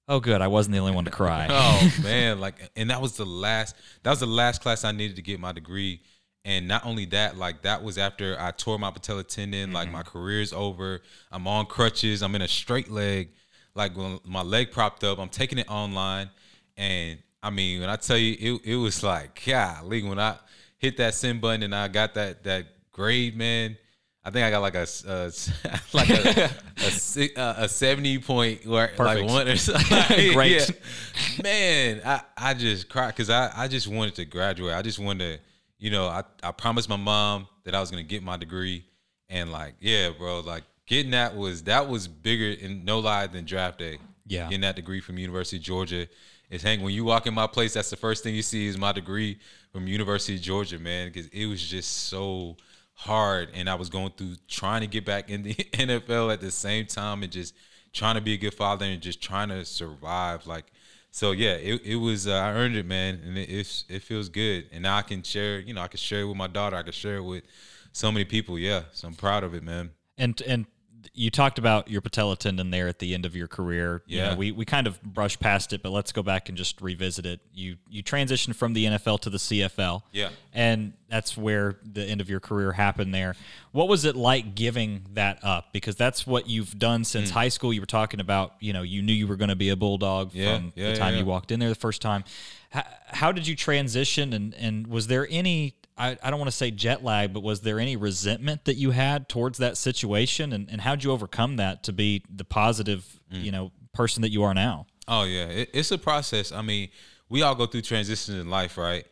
[0.09, 1.47] Oh good, I wasn't the only one to cry.
[1.51, 5.17] oh man, like and that was the last that was the last class I needed
[5.17, 6.01] to get my degree.
[6.43, 9.75] And not only that, like that was after I tore my patella tendon, mm-hmm.
[9.75, 11.03] like my career's over.
[11.31, 13.29] I'm on crutches, I'm in a straight leg
[13.75, 16.31] like when my leg propped up, I'm taking it online,
[16.77, 20.37] and I mean, when I tell you, it it was like, golly, when I
[20.79, 23.77] hit that send button and I got that that grade, man.
[24.23, 25.31] I think I got like a uh,
[25.95, 26.51] like a
[26.85, 28.99] a, a, a, seventy point Perfect.
[28.99, 30.33] like one or something.
[30.35, 31.43] Great, yeah.
[31.43, 32.03] man.
[32.05, 34.75] I, I just cried because I, I just wanted to graduate.
[34.75, 35.45] I just wanted to,
[35.79, 38.85] you know, I, I promised my mom that I was gonna get my degree,
[39.31, 43.47] and like, yeah, bro, like getting that was that was bigger in no lie than
[43.47, 43.99] draft day.
[44.27, 46.07] Yeah, getting that degree from University of Georgia
[46.51, 47.73] is hang when you walk in my place.
[47.73, 49.39] That's the first thing you see is my degree
[49.73, 52.57] from University of Georgia, man, because it was just so
[52.95, 56.51] hard, and I was going through trying to get back in the NFL at the
[56.51, 57.55] same time, and just
[57.93, 60.67] trying to be a good father and just trying to survive, like.
[61.13, 64.29] So yeah, it, it was uh, I earned it, man, and it, it it feels
[64.29, 64.67] good.
[64.71, 66.77] And now I can share, you know, I can share it with my daughter.
[66.77, 67.43] I can share it with
[67.91, 68.57] so many people.
[68.57, 69.91] Yeah, so I'm proud of it, man.
[70.17, 70.67] And and
[71.15, 74.03] you talked about your patella tendon there at the end of your career.
[74.07, 76.57] Yeah, you know, we we kind of brushed past it, but let's go back and
[76.57, 77.41] just revisit it.
[77.53, 80.03] You you transitioned from the NFL to the CFL.
[80.13, 83.15] Yeah, and that's where the end of your career happened.
[83.15, 83.35] There,
[83.73, 85.73] what was it like giving that up?
[85.73, 87.35] Because that's what you've done since mm.
[87.35, 87.73] high school.
[87.73, 90.35] You were talking about, you know, you knew you were going to be a bulldog
[90.35, 92.25] yeah, from yeah, the time yeah, you walked in there the first time.
[92.71, 96.57] How, how did you transition, and and was there any I, I don't want to
[96.57, 100.69] say jet lag, but was there any resentment that you had towards that situation, and,
[100.71, 103.45] and how'd you overcome that to be the positive, mm.
[103.45, 104.87] you know, person that you are now?
[105.07, 106.53] Oh yeah, it, it's a process.
[106.53, 106.89] I mean,
[107.29, 109.07] we all go through transitions in life, right?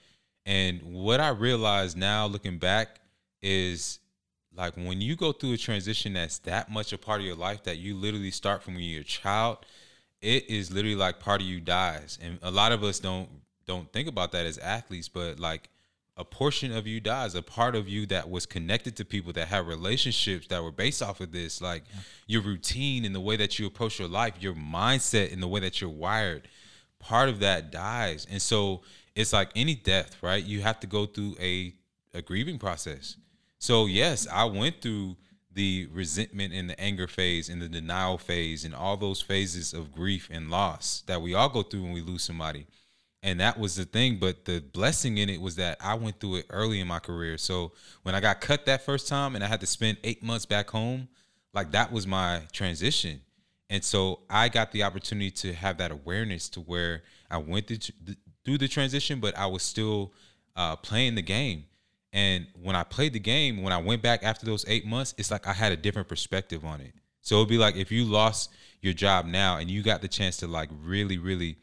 [0.47, 3.01] And what I realize now, looking back,
[3.43, 3.99] is
[4.55, 7.65] like when you go through a transition that's that much a part of your life
[7.65, 9.59] that you literally start from when you're a child,
[10.23, 12.19] it is literally like part of you dies.
[12.23, 13.29] And a lot of us don't
[13.67, 15.69] don't think about that as athletes, but like
[16.19, 19.47] a portion of you dies, a part of you that was connected to people that
[19.47, 22.01] had relationships that were based off of this, like yeah.
[22.27, 25.61] your routine and the way that you approach your life, your mindset and the way
[25.61, 26.49] that you're wired,
[26.99, 28.27] part of that dies.
[28.29, 28.83] And so
[29.15, 30.43] it's like any death, right?
[30.43, 31.73] You have to go through a,
[32.13, 33.17] a grieving process.
[33.61, 35.17] So yes, I went through
[35.53, 39.93] the resentment and the anger phase and the denial phase and all those phases of
[39.93, 42.67] grief and loss that we all go through when we lose somebody
[43.29, 46.37] and that was the thing but the blessing in it was that i went through
[46.37, 47.39] it early in my career.
[47.39, 47.73] So
[48.03, 50.71] when i got cut that first time and i had to spend eight months back
[50.71, 51.09] home
[51.55, 53.21] like that was my transition.
[53.71, 57.69] And so i got the opportunity to have that awareness to where i went
[58.45, 60.13] through the transition but i was still
[60.59, 61.65] uh, playing the game.
[62.13, 65.31] And when I played the game, when I went back after those eight months, it's
[65.31, 66.93] like I had a different perspective on it.
[67.23, 68.51] So it'd be like if you lost
[68.81, 71.59] your job now and you got the chance to like really, really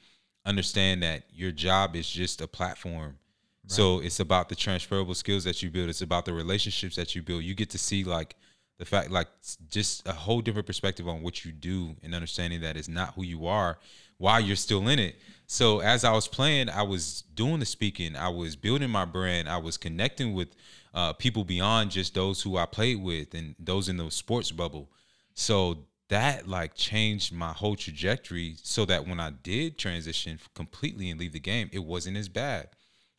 [0.46, 3.18] understand that your job is just a platform.
[3.64, 3.72] Right.
[3.72, 5.90] So it's about the transferable skills that you build.
[5.90, 7.44] It's about the relationships that you build.
[7.44, 8.36] You get to see like
[8.78, 9.28] the fact like
[9.70, 13.24] just a whole different perspective on what you do and understanding that it's not who
[13.24, 13.78] you are
[14.18, 15.16] while you're still in it.
[15.48, 19.48] So as I was playing, I was doing the speaking, I was building my brand,
[19.48, 20.50] I was connecting with
[20.94, 24.90] uh, people beyond just those who I played with and those in the sports bubble.
[25.34, 31.20] So that like changed my whole trajectory so that when I did transition completely and
[31.20, 32.70] leave the game, it wasn't as bad.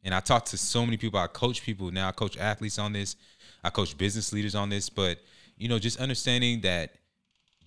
[0.05, 1.19] And I talked to so many people.
[1.19, 2.09] I coach people now.
[2.09, 3.17] I coach athletes on this.
[3.65, 4.89] I coach business leaders on this.
[4.89, 5.19] But
[5.57, 6.95] you know, just understanding that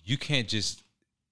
[0.04, 0.82] you can't just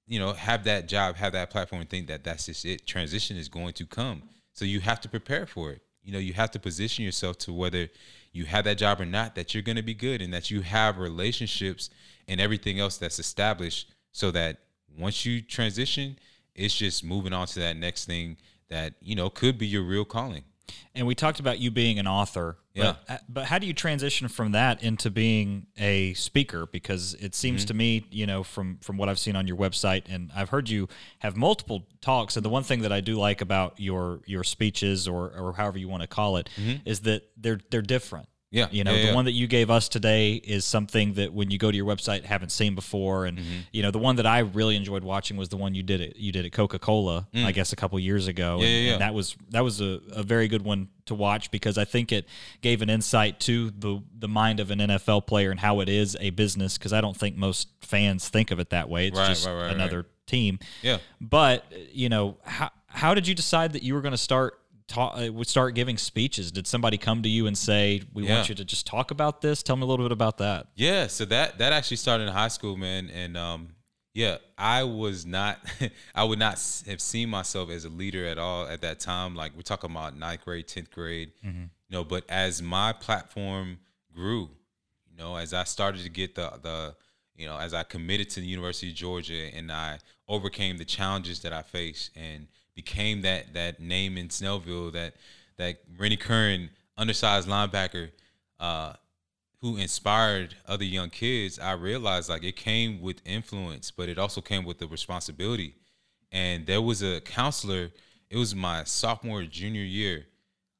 [0.07, 2.87] you know have that job, have that platform, and think that that's just it.
[2.87, 4.23] Transition is going to come.
[4.53, 5.83] So you have to prepare for it.
[6.09, 7.87] You know, you have to position yourself to whether
[8.33, 10.63] you have that job or not, that you're going to be good and that you
[10.63, 11.91] have relationships
[12.27, 14.57] and everything else that's established so that
[14.99, 16.19] once you transition,
[16.55, 18.39] it's just moving on to that next thing
[18.71, 20.45] that, you know, could be your real calling.
[20.95, 22.57] And we talked about you being an author.
[22.79, 22.95] Yeah.
[23.07, 26.67] But, uh, but how do you transition from that into being a speaker?
[26.67, 27.69] Because it seems mm-hmm.
[27.69, 30.69] to me, you know, from from what I've seen on your website, and I've heard
[30.69, 30.89] you
[31.21, 32.37] have multiple talks.
[32.37, 35.79] And the one thing that I do like about your your speeches, or or however
[35.79, 36.89] you want to call it, mm-hmm.
[36.89, 38.29] is that they're they're different.
[38.51, 38.69] Yeah.
[38.71, 39.15] You know, yeah, the yeah.
[39.15, 42.25] one that you gave us today is something that when you go to your website
[42.25, 43.27] haven't seen before.
[43.27, 43.59] And mm-hmm.
[43.73, 46.17] you know, the one that I really enjoyed watching was the one you did it
[46.17, 47.45] you did at Coca Cola, mm.
[47.45, 48.59] I guess a couple years ago.
[48.61, 51.51] Yeah, and, yeah, and that was that was a, a very good one to watch
[51.51, 52.27] because I think it
[52.63, 56.17] gave an insight to the the mind of an NFL player and how it is
[56.21, 59.09] a business because I don't think most fans think of it that way.
[59.09, 60.59] It's right, just right, right, another team.
[60.83, 60.99] Yeah.
[61.21, 64.59] But, you know, how how did you decide that you were going to start
[64.89, 66.51] talk, uh, would start giving speeches?
[66.51, 68.37] Did somebody come to you and say, "We Yeah.
[68.37, 69.63] want you to just talk about this"?
[69.63, 70.69] Tell me a little bit about that.
[70.75, 73.75] Yeah, so that that actually started in high school, man, and um,
[74.15, 75.61] yeah, I was not,
[76.15, 76.55] I would not
[76.89, 79.37] have seen myself as a leader at all at that time.
[79.37, 82.03] Like we're talking about ninth grade, tenth grade, you know.
[82.05, 83.79] But as my platform
[84.13, 84.51] grew,
[85.11, 86.97] you know, as I started to get the the,
[87.37, 91.41] you know, as I committed to the University of Georgia and I overcame the challenges
[91.41, 95.15] that I faced and became that that name in Snellville, that
[95.57, 98.11] that Rennie Curran, undersized linebacker,
[98.61, 98.93] uh,
[99.61, 104.41] who inspired other young kids, I realized like it came with influence, but it also
[104.41, 105.75] came with the responsibility.
[106.31, 107.91] And there was a counselor,
[108.31, 110.27] it was my sophomore, junior year,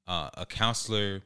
[0.07, 1.23] uh, a counselor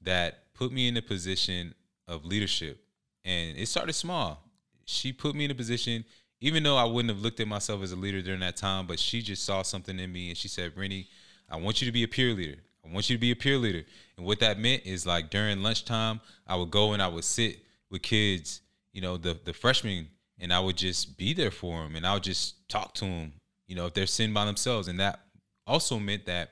[0.00, 1.74] that put me in a position
[2.08, 2.82] of leadership.
[3.26, 4.42] And it started small.
[4.86, 6.06] She put me in a position,
[6.44, 9.00] even though I wouldn't have looked at myself as a leader during that time, but
[9.00, 11.08] she just saw something in me and she said, Rennie,
[11.48, 12.58] I want you to be a peer leader.
[12.84, 13.82] I want you to be a peer leader.
[14.18, 17.60] And what that meant is like during lunchtime, I would go and I would sit
[17.90, 18.60] with kids,
[18.92, 22.12] you know, the the freshmen, and I would just be there for them, and I
[22.12, 23.32] would just talk to them,
[23.66, 24.86] you know, if they're sitting by themselves.
[24.86, 25.20] And that
[25.66, 26.50] also meant that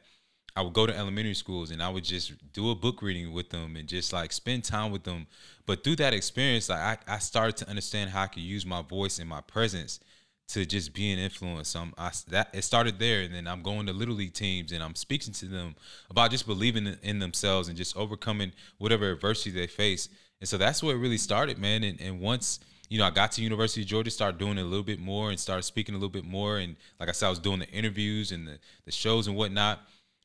[0.54, 3.50] I would go to elementary schools and I would just do a book reading with
[3.50, 5.26] them and just like spend time with them.
[5.64, 6.78] But through that experience, like
[7.08, 10.00] I, I started to understand how I could use my voice and my presence
[10.48, 11.74] to just be an influence.
[11.74, 14.82] Um, I that it started there, and then I'm going to little league teams and
[14.82, 15.74] I'm speaking to them
[16.10, 20.08] about just believing in, in themselves and just overcoming whatever adversity they face.
[20.40, 21.84] And so that's where it really started, man.
[21.84, 24.66] And, and once you know I got to University of Georgia, started doing it a
[24.66, 26.58] little bit more and started speaking a little bit more.
[26.58, 29.80] And like I said, I was doing the interviews and the, the shows and whatnot.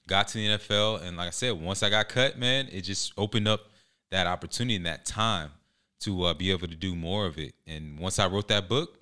[0.07, 3.13] Got to the NFL, and like I said, once I got cut, man, it just
[3.17, 3.69] opened up
[4.09, 5.51] that opportunity and that time
[5.99, 7.53] to uh, be able to do more of it.
[7.65, 8.99] And once I wrote that book,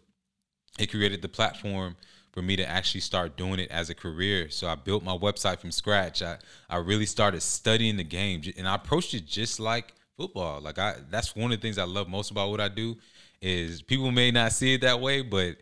[0.80, 1.96] it created the platform
[2.32, 4.50] for me to actually start doing it as a career.
[4.50, 6.22] So I built my website from scratch.
[6.22, 6.38] I,
[6.70, 10.60] I really started studying the game and I approached it just like football.
[10.60, 12.98] Like I that's one of the things I love most about what I do
[13.42, 15.58] is people may not see it that way, but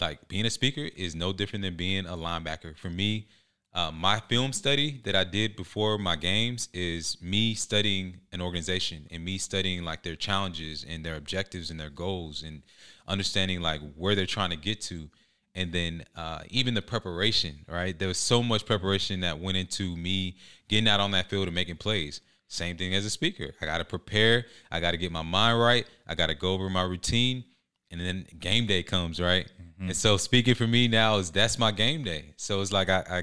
[0.00, 2.76] like being a speaker is no different than being a linebacker.
[2.76, 3.26] For me,
[3.72, 9.06] uh, my film study that I did before my games is me studying an organization
[9.10, 12.62] and me studying like their challenges and their objectives and their goals and
[13.06, 15.08] understanding like where they're trying to get to.
[15.54, 17.96] And then uh, even the preparation, right?
[17.96, 20.36] There was so much preparation that went into me
[20.68, 22.20] getting out on that field and making plays.
[22.48, 23.54] Same thing as a speaker.
[23.60, 24.46] I got to prepare.
[24.72, 25.86] I got to get my mind right.
[26.08, 27.44] I got to go over my routine.
[27.92, 29.46] And then game day comes, right?
[29.60, 29.88] Mm-hmm.
[29.88, 32.34] And so speaking for me now is that's my game day.
[32.36, 33.22] So it's like I, I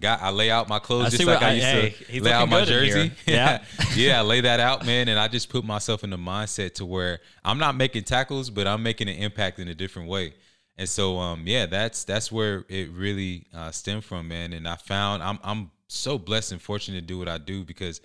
[0.00, 2.32] got I lay out my clothes I just like what- I used hey, to lay
[2.32, 2.94] out my good in here.
[2.94, 3.12] jersey.
[3.26, 3.64] Yeah.
[3.96, 6.86] yeah, I lay that out, man, and I just put myself in the mindset to
[6.86, 10.34] where I'm not making tackles, but I'm making an impact in a different way.
[10.76, 14.52] And so, um, yeah, that's that's where it really uh, stemmed from, man.
[14.52, 18.00] And I found I'm I'm so blessed and fortunate to do what I do because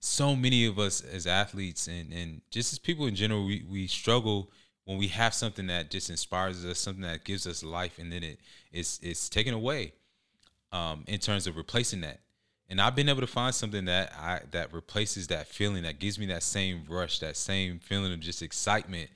[0.00, 3.86] so many of us as athletes and and just as people in general, we we
[3.86, 4.50] struggle
[4.84, 8.22] when we have something that just inspires us, something that gives us life, and then
[8.22, 8.40] it
[8.72, 9.92] it's it's taken away
[10.72, 12.20] um, in terms of replacing that.
[12.70, 16.18] And I've been able to find something that I that replaces that feeling, that gives
[16.18, 19.08] me that same rush, that same feeling of just excitement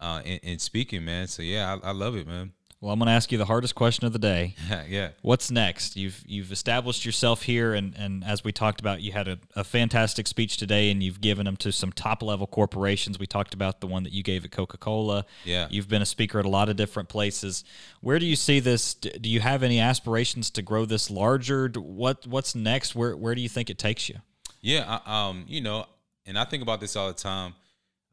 [0.00, 1.26] uh, in, in speaking, man.
[1.26, 2.52] So yeah, I, I love it, man.
[2.80, 4.54] Well, I'm going to ask you the hardest question of the day.
[4.88, 5.10] yeah.
[5.20, 5.96] What's next?
[5.96, 9.64] You've you've established yourself here, and, and as we talked about, you had a, a
[9.64, 13.18] fantastic speech today, and you've given them to some top level corporations.
[13.18, 15.26] We talked about the one that you gave at Coca Cola.
[15.44, 15.68] Yeah.
[15.70, 17.64] You've been a speaker at a lot of different places.
[18.00, 18.94] Where do you see this?
[18.94, 21.68] Do you have any aspirations to grow this larger?
[21.76, 22.94] What what's next?
[22.94, 24.16] Where where do you think it takes you?
[24.62, 25.00] Yeah.
[25.04, 25.44] I, um.
[25.46, 25.84] You know,
[26.24, 27.54] and I think about this all the time.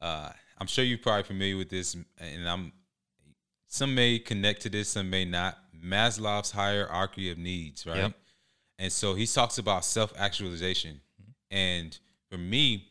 [0.01, 2.73] Uh, I'm sure you're probably familiar with this, and I'm
[3.67, 5.57] some may connect to this, some may not.
[5.83, 7.97] Maslow's hierarchy of needs, right?
[7.97, 8.13] Yep.
[8.79, 11.01] And so he talks about self actualization.
[11.51, 11.97] And
[12.29, 12.87] for me,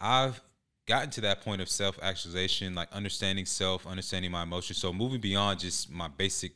[0.00, 0.40] I've
[0.86, 4.78] gotten to that point of self actualization, like understanding self, understanding my emotions.
[4.78, 6.52] So moving beyond just my basic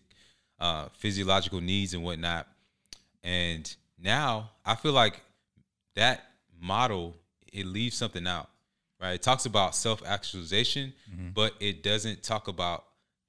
[0.59, 2.47] uh, physiological needs and whatnot.
[3.23, 5.21] And now I feel like
[5.95, 6.25] that
[6.61, 7.17] model,
[7.53, 8.49] it leaves something out,
[9.01, 9.13] right?
[9.13, 11.29] It talks about self actualization, mm-hmm.
[11.35, 12.85] but it doesn't talk about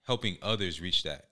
[0.05, 1.25] helping others reach that.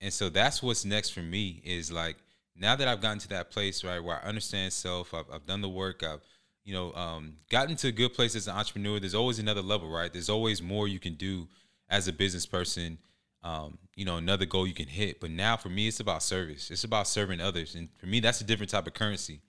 [0.00, 2.16] And so that's what's next for me is like
[2.56, 5.60] now that I've gotten to that place right where I understand self, I've, I've done
[5.60, 6.20] the work, I've
[6.64, 9.00] you know um, gotten to a good place as an entrepreneur.
[9.00, 10.12] There's always another level, right?
[10.12, 11.48] There's always more you can do
[11.88, 12.98] as a business person.
[13.42, 15.20] Um, you know, another goal you can hit.
[15.20, 16.70] But now for me, it's about service.
[16.70, 19.40] It's about serving others, and for me, that's a different type of currency.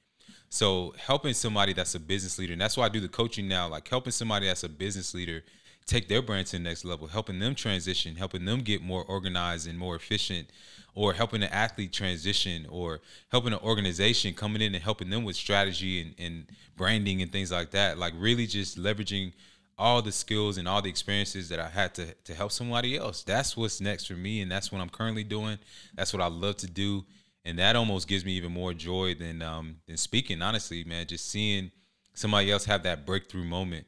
[0.49, 3.67] So helping somebody that's a business leader, and that's why I do the coaching now.
[3.67, 5.43] Like helping somebody that's a business leader
[5.85, 9.67] take their brand to the next level, helping them transition, helping them get more organized
[9.67, 10.49] and more efficient,
[10.95, 15.35] or helping an athlete transition, or helping an organization coming in and helping them with
[15.35, 17.97] strategy and, and branding and things like that.
[17.97, 19.33] Like really just leveraging
[19.77, 23.23] all the skills and all the experiences that I had to to help somebody else.
[23.23, 25.59] That's what's next for me, and that's what I'm currently doing.
[25.95, 27.05] That's what I love to do,
[27.43, 30.41] and that almost gives me even more joy than um than speaking.
[30.41, 31.71] Honestly, man, just seeing
[32.13, 33.85] somebody else have that breakthrough moment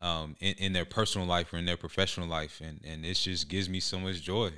[0.00, 3.48] um, in, in their personal life or in their professional life, and and it just
[3.48, 4.52] gives me so much joy.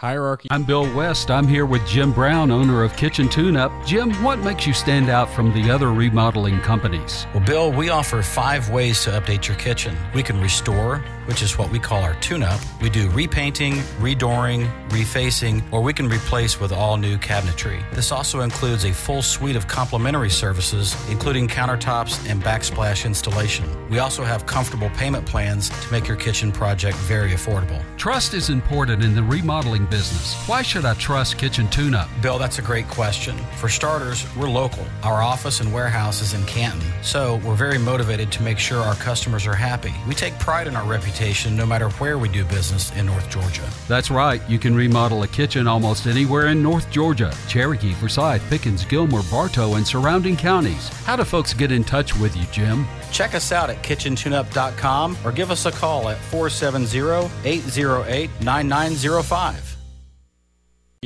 [0.00, 0.48] Hierarchy.
[0.50, 1.30] I'm Bill West.
[1.30, 3.70] I'm here with Jim Brown, owner of Kitchen Tune Up.
[3.84, 7.26] Jim, what makes you stand out from the other remodeling companies?
[7.34, 9.94] Well, Bill, we offer five ways to update your kitchen.
[10.14, 12.58] We can restore, which is what we call our tune up.
[12.80, 17.82] We do repainting, redooring, refacing, or we can replace with all new cabinetry.
[17.92, 23.66] This also includes a full suite of complimentary services, including countertops and backsplash installation.
[23.90, 27.84] We also have comfortable payment plans to make your kitchen project very affordable.
[27.98, 30.34] Trust is important in the remodeling business.
[30.46, 32.08] Why should I trust Kitchen Tune Up?
[32.22, 33.36] Bill, that's a great question.
[33.56, 34.84] For starters, we're local.
[35.02, 38.94] Our office and warehouse is in Canton, so we're very motivated to make sure our
[38.96, 39.94] customers are happy.
[40.06, 43.68] We take pride in our reputation no matter where we do business in North Georgia.
[43.88, 44.42] That's right.
[44.48, 49.74] You can remodel a kitchen almost anywhere in North Georgia Cherokee, Forsyth, Pickens, Gilmer, Bartow,
[49.74, 50.88] and surrounding counties.
[51.04, 52.86] How do folks get in touch with you, Jim?
[53.12, 59.69] Check us out at kitchentuneup.com or give us a call at 470 808 9905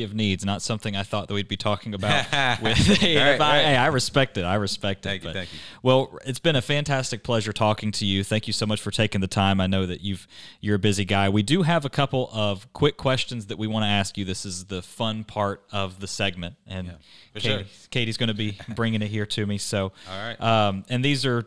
[0.02, 2.26] of needs, not something I thought that we'd be talking about.
[2.62, 3.64] with, hey, right, I, right.
[3.64, 4.42] hey, I respect it.
[4.42, 5.28] I respect thank it.
[5.28, 5.58] You, thank you.
[5.84, 8.24] Well, it's been a fantastic pleasure talking to you.
[8.24, 9.60] Thank you so much for taking the time.
[9.60, 10.26] I know that you've
[10.60, 11.28] you're a busy guy.
[11.28, 14.24] We do have a couple of quick questions that we want to ask you.
[14.24, 16.94] This is the fun part of the segment, and yeah,
[17.34, 17.62] Katie, sure.
[17.92, 19.58] Katie's going to be bringing it here to me.
[19.58, 20.40] So, all right.
[20.40, 21.46] Um, and these are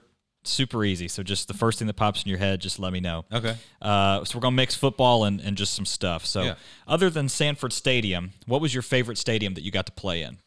[0.49, 1.07] super easy.
[1.07, 3.25] So just the first thing that pops in your head, just let me know.
[3.31, 3.55] Okay.
[3.81, 6.25] Uh, so we're gonna mix football and, and just some stuff.
[6.25, 6.55] So Yeah.
[6.87, 10.37] other than Sanford Stadium, what was your favorite stadium that you got to play in?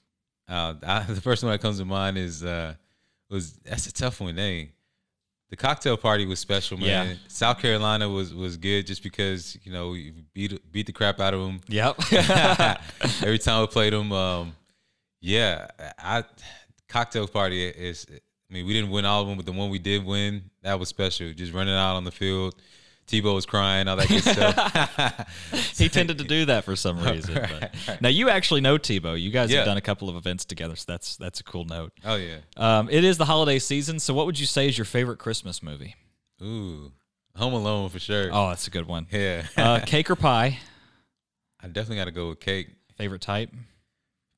[0.48, 2.74] Uh, I, the first one that comes to mind is uh,
[3.28, 4.38] was that's a tough one.
[4.38, 4.66] Eh?
[5.50, 7.08] The cocktail party was special, man.
[7.08, 7.14] Yeah.
[7.28, 11.34] South Carolina was was good just because you know we beat beat the crap out
[11.34, 11.96] of them Yep.
[13.22, 14.12] every time we played them.
[14.12, 14.52] Um,
[15.20, 15.66] yeah,
[15.98, 16.24] I
[16.88, 18.06] cocktail party is.
[18.50, 20.78] I mean, we didn't win all of them, but the one we did win, that
[20.80, 21.32] was special.
[21.32, 22.56] Just running out on the field.
[23.06, 25.76] Tebow was crying, all that good stuff.
[25.78, 27.34] he tended to do that for some reason.
[27.36, 28.00] Right, but.
[28.02, 29.20] Now you actually know Tebow.
[29.20, 29.58] You guys Yeah.
[29.58, 31.92] have done a couple of events together, so that's that's a cool note.
[32.04, 32.36] Oh yeah.
[32.56, 35.60] Um, it is the holiday season, so what would you say is your favorite Christmas
[35.62, 35.96] movie?
[36.42, 36.92] Ooh,
[37.36, 38.28] Home Alone for sure.
[38.32, 39.06] Oh, that's a good one.
[39.10, 39.42] yeah.
[39.56, 40.58] Uh, cake or pie?
[41.62, 42.68] I definitely got to go with cake.
[42.96, 43.50] Favorite type?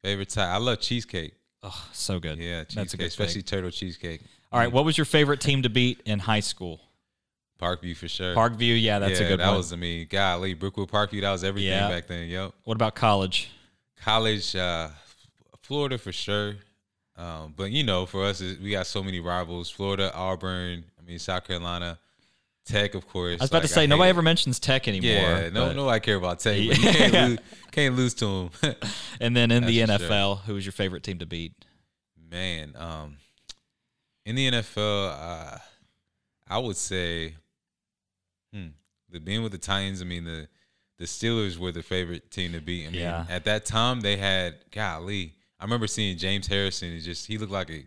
[0.02, 0.48] Favorite type.
[0.48, 1.34] I love cheesecake.
[1.62, 2.38] Oh, so good.
[2.38, 4.22] Yeah, cheesecake, that's a good especially turtle cheesecake.
[4.50, 6.80] All right, what was your favorite team to beat in high school?
[7.60, 8.34] Parkview for sure.
[8.34, 9.56] Parkview, yeah, that's yeah, a good that one.
[9.58, 11.88] was I mean, golly, Brookwood Parkview, that was everything Yeah.
[11.88, 12.28] back then.
[12.28, 12.52] Yep.
[12.64, 13.50] What about college?
[14.02, 14.88] College, uh,
[15.62, 16.56] Florida for sure.
[17.16, 20.84] Um, but you know, for us, we got so many rivals: Florida, Auburn.
[20.98, 21.98] I mean, South Carolina,
[22.64, 23.40] Tech, of course.
[23.40, 25.10] I was about like, to say nobody ever mentions Tech anymore.
[25.10, 26.56] Yeah, no, no, I care about Tech.
[26.56, 27.38] But you can't, lose,
[27.72, 28.74] can't lose to them.
[29.20, 30.36] and then in the NFL, sure.
[30.46, 31.52] who was your favorite team to beat?
[32.30, 33.16] Man, um,
[34.24, 35.58] in the NFL, uh,
[36.48, 37.34] I would say,
[38.52, 38.68] hmm,
[39.10, 40.00] the being with the Titans.
[40.00, 40.48] I mean, the
[40.98, 42.86] the Steelers were the favorite team to beat.
[42.86, 43.26] I mean, yeah.
[43.28, 45.34] at that time they had golly.
[45.58, 46.92] I remember seeing James Harrison.
[46.92, 47.84] He just he looked like a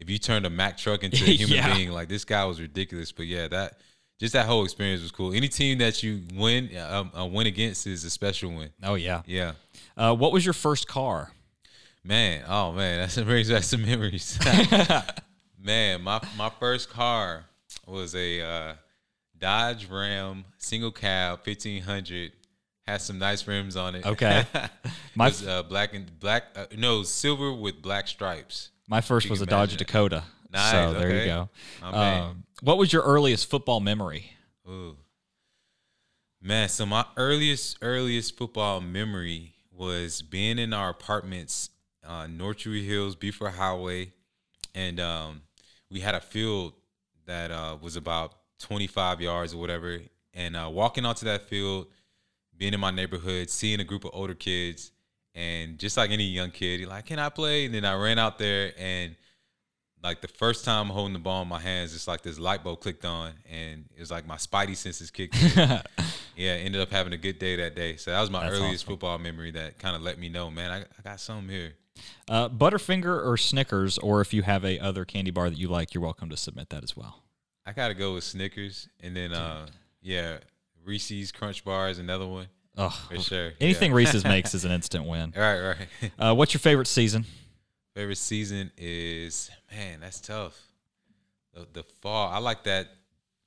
[0.00, 1.74] if you turned a Mack truck into a human yeah.
[1.74, 1.90] being.
[1.90, 3.12] Like this guy was ridiculous.
[3.12, 3.80] But yeah, that
[4.24, 5.34] just that whole experience was cool.
[5.34, 8.70] Any team that you win um, a win against is a special win.
[8.82, 9.52] Oh yeah, yeah.
[9.98, 11.30] Uh, what was your first car?
[12.02, 14.38] Man, oh man, that brings back some memories.
[15.62, 17.44] man, my my first car
[17.86, 18.74] was a uh,
[19.36, 22.32] Dodge Ram single cab fifteen hundred.
[22.86, 24.06] Has some nice rims on it.
[24.06, 24.46] Okay,
[25.14, 26.44] my was, uh, black and black.
[26.56, 28.70] Uh, no, silver with black stripes.
[28.88, 30.24] My first was a Dodge Dakota.
[30.54, 30.70] Nice.
[30.70, 31.20] So there okay.
[31.20, 31.48] you go.
[31.82, 34.30] Um, what was your earliest football memory?
[34.68, 34.96] Ooh.
[36.40, 41.70] Man, so my earliest earliest football memory was being in our apartments
[42.06, 44.12] on North Druid Hills, Buford Highway,
[44.74, 45.42] and um,
[45.90, 46.74] we had a field
[47.26, 50.00] that uh, was about 25 yards or whatever.
[50.34, 51.86] And uh, walking onto that field,
[52.56, 54.92] being in my neighborhood, seeing a group of older kids,
[55.34, 58.18] and just like any young kid, you're like, "Can I play?" And then I ran
[58.18, 59.16] out there, and
[60.04, 62.80] like the first time holding the ball in my hands, it's like this light bulb
[62.80, 65.50] clicked on, and it was like my spidey senses kicked in.
[66.36, 67.96] yeah, ended up having a good day that day.
[67.96, 68.92] So that was my That's earliest awesome.
[68.92, 71.72] football memory that kind of let me know, man, I, I got something here.
[72.28, 75.94] Uh, Butterfinger or Snickers, or if you have a other candy bar that you like,
[75.94, 77.22] you're welcome to submit that as well.
[77.64, 79.66] I gotta go with Snickers, and then uh,
[80.02, 80.36] yeah,
[80.84, 82.48] Reese's Crunch Bar is another one.
[82.76, 83.52] Oh, for sure.
[83.58, 83.96] Anything yeah.
[83.96, 85.32] Reese's makes is an instant win.
[85.34, 86.12] All right, right.
[86.18, 87.24] Uh, what's your favorite season?
[87.94, 90.60] Favorite season is man, that's tough.
[91.52, 92.28] The, the fall.
[92.28, 92.88] I like that.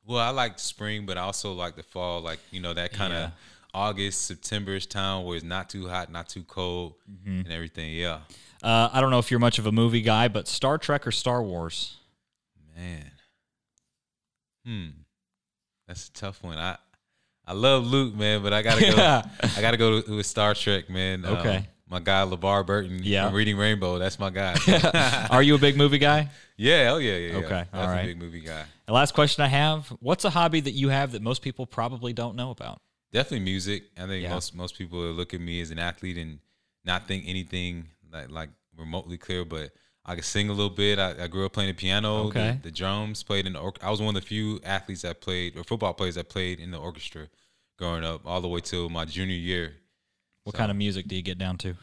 [0.06, 2.22] Well, I like spring, but I also like the fall.
[2.22, 3.30] Like you know that kind of yeah.
[3.74, 7.42] August, Septemberish time where it's not too hot, not too cold, mm-hmm.
[7.42, 7.94] and everything.
[7.94, 8.20] Yeah.
[8.64, 11.12] Uh, I don't know if you're much of a movie guy, but Star Trek or
[11.12, 11.98] Star Wars?
[12.76, 13.12] Man.
[14.66, 14.88] Hmm.
[15.88, 16.58] That's a tough one.
[16.58, 16.78] I
[17.46, 18.98] I love Luke, man, but I gotta go.
[19.58, 21.26] I gotta go with Star Trek, man.
[21.26, 21.58] Okay.
[21.58, 23.28] Um, my guy LeVar Burton yeah.
[23.28, 23.98] from Reading Rainbow.
[23.98, 24.58] That's my guy.
[25.32, 26.30] Are you a big movie guy?
[26.58, 27.36] Yeah, oh yeah, yeah.
[27.38, 27.80] Okay, yeah.
[27.80, 28.02] all right.
[28.02, 28.64] a big movie guy.
[28.86, 32.14] The last question I have: What's a hobby that you have that most people probably
[32.14, 32.82] don't know about?
[33.12, 33.84] Definitely music.
[33.98, 34.34] I think yeah.
[34.34, 36.40] most most people look at me as an athlete and
[36.84, 39.72] not think anything like like remotely clear, but
[40.06, 41.00] I can sing a little bit.
[41.00, 42.60] I, I grew up playing the piano, okay.
[42.62, 43.24] the, the, drums.
[43.24, 43.60] Played in the.
[43.60, 46.60] Or- I was one of the few athletes that played or football players that played
[46.60, 47.28] in the orchestra
[47.78, 49.76] growing up, all the way till my junior year.
[50.48, 51.76] What so, kind of music do you get down to?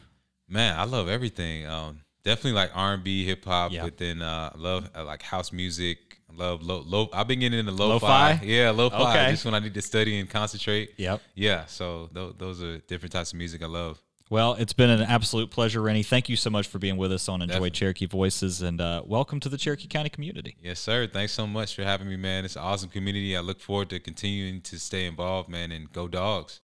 [0.49, 1.67] Man, I love everything.
[1.67, 3.83] Um, definitely like R and B, hip hop, yeah.
[3.83, 6.19] but then uh, I love uh, like house music.
[6.31, 7.07] I love low, low.
[7.13, 8.31] I've been getting into lo-fi.
[8.31, 8.43] lo-fi?
[8.43, 9.11] Yeah, lo-fi.
[9.11, 9.31] Okay.
[9.33, 10.95] Just when I need to study and concentrate.
[10.97, 11.21] Yep.
[11.35, 11.65] Yeah.
[11.67, 14.01] So th- those are different types of music I love.
[14.31, 16.01] Well, it's been an absolute pleasure, Rennie.
[16.01, 17.69] Thank you so much for being with us on Enjoy Definitely.
[17.69, 20.57] Cherokee Voices, and uh, welcome to the Cherokee County community.
[20.59, 21.05] Yes, sir.
[21.05, 22.45] Thanks so much for having me, man.
[22.45, 23.37] It's an awesome community.
[23.37, 26.61] I look forward to continuing to stay involved, man, and go dogs.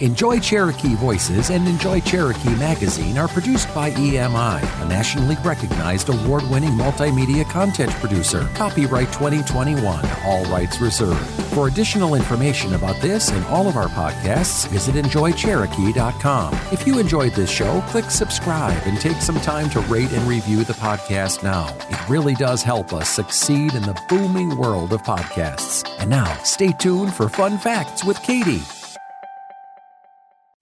[0.00, 6.48] Enjoy Cherokee Voices and Enjoy Cherokee Magazine are produced by EMI, a nationally recognized award
[6.50, 8.48] winning multimedia content producer.
[8.54, 11.18] Copyright 2021, all rights reserved.
[11.52, 16.54] For additional information about this and all of our podcasts, visit enjoycherokee.com.
[16.70, 20.62] If you enjoyed this show, click subscribe and take some time to rate and review
[20.62, 21.76] the podcast now.
[21.90, 25.84] It really does help us succeed in the booming world of podcasts.
[25.98, 28.62] And now, stay tuned for fun facts with Katie.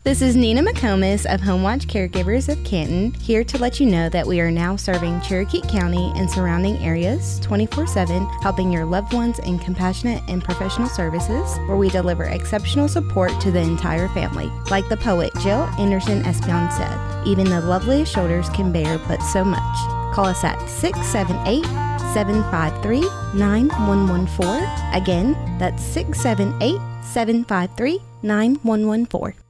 [0.07, 4.24] This is Nina McComas of Homewatch Caregivers of Canton, here to let you know that
[4.24, 9.40] we are now serving Cherokee County and surrounding areas 24 7, helping your loved ones
[9.40, 14.46] in compassionate and professional services, where we deliver exceptional support to the entire family.
[14.70, 19.44] Like the poet Jill Anderson Espion said, even the loveliest shoulders can bear but so
[19.44, 19.76] much.
[20.14, 21.64] Call us at 678
[22.14, 23.00] 753
[23.36, 25.02] 9114.
[25.02, 29.45] Again, that's 678 753 9114.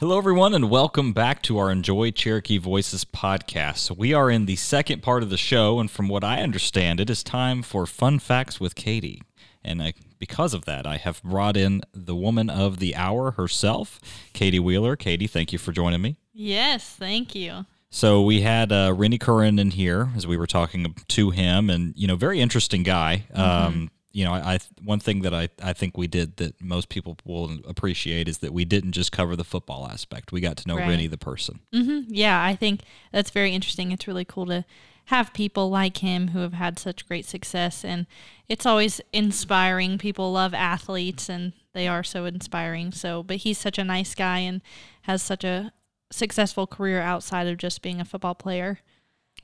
[0.00, 3.96] Hello, everyone, and welcome back to our Enjoy Cherokee Voices podcast.
[3.96, 7.10] We are in the second part of the show, and from what I understand, it
[7.10, 9.22] is time for Fun Facts with Katie.
[9.64, 13.98] And I, because of that, I have brought in the woman of the hour herself,
[14.34, 14.94] Katie Wheeler.
[14.94, 16.14] Katie, thank you for joining me.
[16.32, 17.66] Yes, thank you.
[17.90, 21.92] So we had uh, Rennie Curran in here as we were talking to him, and
[21.96, 23.24] you know, very interesting guy.
[23.34, 23.40] Mm-hmm.
[23.40, 26.88] Um, you know, I, I one thing that I, I think we did that most
[26.88, 30.32] people will appreciate is that we didn't just cover the football aspect.
[30.32, 30.88] We got to know Right.
[30.88, 31.60] Rennie the person.
[31.72, 32.12] Mm-hmm.
[32.12, 32.80] Yeah, I think
[33.12, 33.92] that's very interesting.
[33.92, 34.64] It's really cool to
[35.04, 38.06] have people like him who have had such great success, and
[38.48, 39.98] it's always inspiring.
[39.98, 42.90] People love athletes, and they are so inspiring.
[42.90, 44.62] So, but he's such a nice guy and
[45.02, 45.72] has such a
[46.10, 48.80] successful career outside of just being a football player.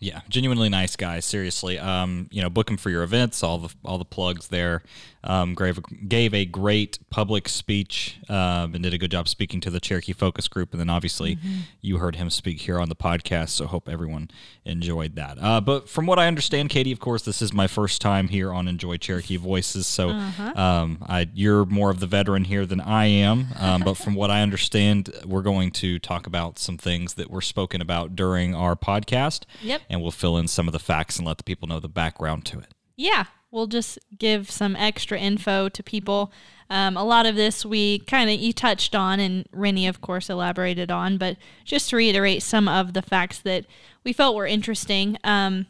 [0.00, 1.20] Yeah, genuinely nice guy.
[1.20, 3.42] Seriously, um, you know, book him for your events.
[3.42, 4.82] All the all the plugs there.
[5.24, 9.70] Um, gave gave a great public speech um, and did a good job speaking to
[9.70, 10.72] the Cherokee Focus Group.
[10.72, 11.38] And then obviously
[11.80, 13.48] you heard him speak here on the podcast.
[13.50, 14.30] So hope everyone
[14.64, 15.38] enjoyed that.
[15.40, 18.52] Uh, but from what I understand, Katie, of course, this is my first time here
[18.52, 19.86] on Enjoy Cherokee Voices.
[19.86, 23.46] So um, I you're more of the veteran here than I am.
[23.58, 27.40] Um, but from what I understand, we're going to talk about some things that were
[27.40, 29.82] spoken about during our podcast Yep.
[29.88, 32.44] and we'll fill in some of the facts and let the people know the background
[32.46, 32.68] to it.
[32.96, 33.24] Yeah,
[33.54, 36.32] we'll just give some extra info to people.
[36.68, 40.28] Um, a lot of this we kind of you touched on, and Rennie, of course,
[40.28, 41.16] elaborated on.
[41.16, 43.64] But just to reiterate some of the facts that
[44.02, 45.66] we felt were interesting um,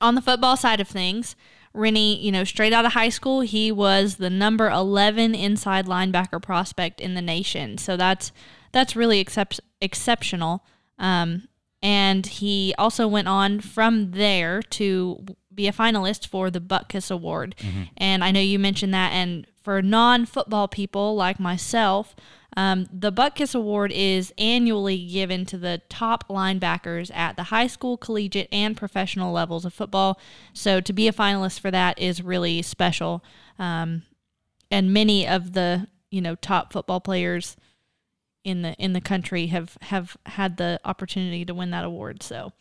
[0.00, 1.34] on the football side of things.
[1.72, 6.42] Rennie, you know, straight out of high school, he was the number 11 inside linebacker
[6.42, 7.78] prospect in the nation.
[7.78, 8.32] So that's
[8.72, 10.64] that's really excep- exceptional.
[10.98, 11.48] Um,
[11.82, 15.24] and he also went on from there to
[15.58, 17.54] be a finalist for the Butkus Award.
[17.98, 19.12] And I know you mentioned that.
[19.12, 22.16] And for non football people like myself,
[22.56, 27.96] um, the Butkus Award is annually given to the top linebackers at the high school,
[27.96, 30.18] collegiate, and professional levels of football.
[30.54, 33.22] So to be a finalist for that is really special.
[33.58, 34.04] Um,
[34.70, 37.56] and many of the you know top football players
[38.44, 42.22] in the in the country have have had the opportunity to win that award.
[42.22, 42.52] So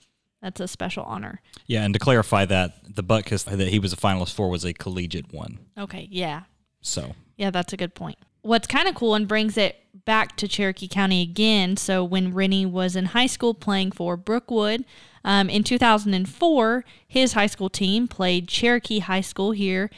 [0.42, 1.42] that's a special honor.
[1.66, 4.74] Yeah, and to clarify that, the Butkus that he was a finalist for was a
[4.74, 5.60] collegiate one.
[5.78, 6.44] Okay, yeah.
[6.82, 8.18] So Yeah, that's a good point.
[8.42, 9.76] What's kind of cool and brings it
[10.06, 11.76] back to Cherokee County again.
[11.76, 14.86] So when Rennie was in high school playing for Brookwood,
[15.24, 19.90] um, in 2004, his high school team played Cherokee High School here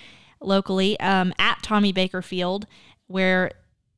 [0.41, 2.65] locally um, at Tommy Baker Field,
[3.05, 3.51] where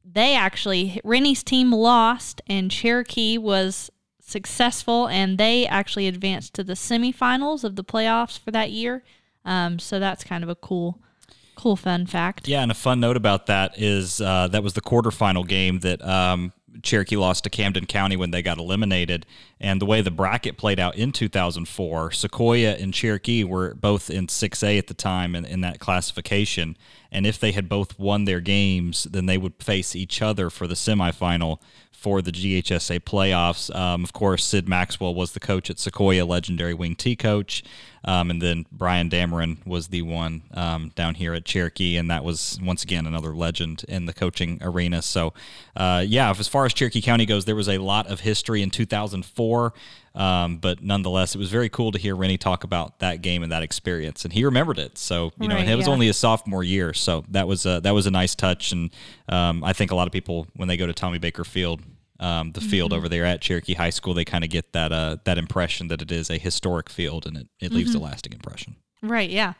[0.03, 3.89] they actually Rennie's team lost and Cherokee was
[4.31, 9.03] successful, and they actually advanced to the semifinals of the playoffs for that year.
[9.45, 10.99] Um, so that's kind of a cool,
[11.55, 12.47] cool fun fact.
[12.47, 16.03] yeah, and a fun note about that is uh, that was the quarterfinal game that
[16.03, 16.53] um,
[16.83, 19.25] Cherokee lost to Camden County when they got eliminated.
[19.59, 24.27] And the way the bracket played out in 2004, Sequoyah and Cherokee were both in
[24.27, 26.77] 6A at the time in, in that classification.
[27.11, 30.67] And if they had both won their games, then they would face each other for
[30.67, 31.59] the semifinal
[32.01, 33.73] for the GHSA playoffs.
[33.75, 37.63] Um, of course, Sid Maxwell was the coach at Sequoyah, legendary wing T coach.
[38.03, 42.23] Um, and then Brian Dameron was the one um, down here at Cherokee, and that
[42.23, 45.03] was once again another legend in the coaching arena.
[45.03, 45.33] So,
[45.75, 48.71] uh, yeah, as far as Cherokee County goes, there was a lot of history in
[48.71, 49.73] 2004,
[50.15, 53.51] um, but nonetheless, it was very cool to hear Rennie talk about that game and
[53.51, 54.97] that experience, and he remembered it.
[54.97, 57.93] So, you know, Right, it was only his sophomore year, so that was a, that
[57.93, 58.89] was a nice touch, and
[59.29, 61.81] um, I think a lot of people when they go to Tommy Baker Field
[62.21, 62.69] um, the Mm-hmm.
[62.69, 65.87] field over there at Cherokee High School, they kind of get that uh, that impression
[65.89, 68.05] that it is a historic field, and it, it leaves a Mm-hmm.
[68.05, 68.75] lasting impression.
[69.01, 69.53] Right, yeah.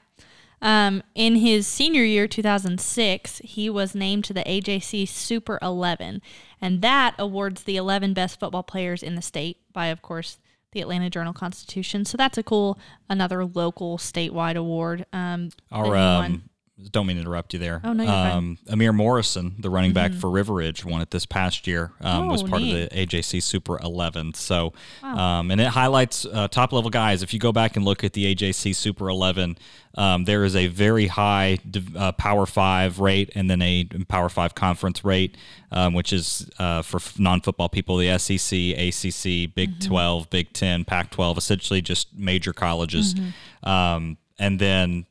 [0.64, 6.22] Um, in his senior year, 2006, he was named to the AJC Super 11,
[6.62, 10.38] and that awards the 11 best football players in the state by, of course,
[10.72, 12.06] the Atlanta Journal Constitution.
[12.06, 12.78] So that's a cool,
[13.10, 15.06] another local statewide award.
[15.12, 16.44] Um, Our um.
[16.90, 17.82] Don't mean to interrupt you there.
[17.84, 18.32] Oh, no, you're fine.
[18.32, 21.92] um, Amir Morrison, the running back for River Ridge, won it this past year.
[22.02, 22.84] Um, was Oh, part neat.
[22.84, 24.34] of the AJC Super 11.
[24.34, 24.74] So,
[25.04, 27.22] um, and it highlights uh, top level guys.
[27.24, 29.58] If you go back and look at the AJC Super 11,
[29.96, 31.60] um, there is a very high
[31.98, 35.36] uh, Power Five rate and then a Power Five conference rate,
[35.72, 40.86] um, which is uh, for non football people the SEC, ACC, Big 12, Big 10,
[40.86, 43.16] Pac 12, essentially just major colleges.
[43.64, 45.06] Um, and then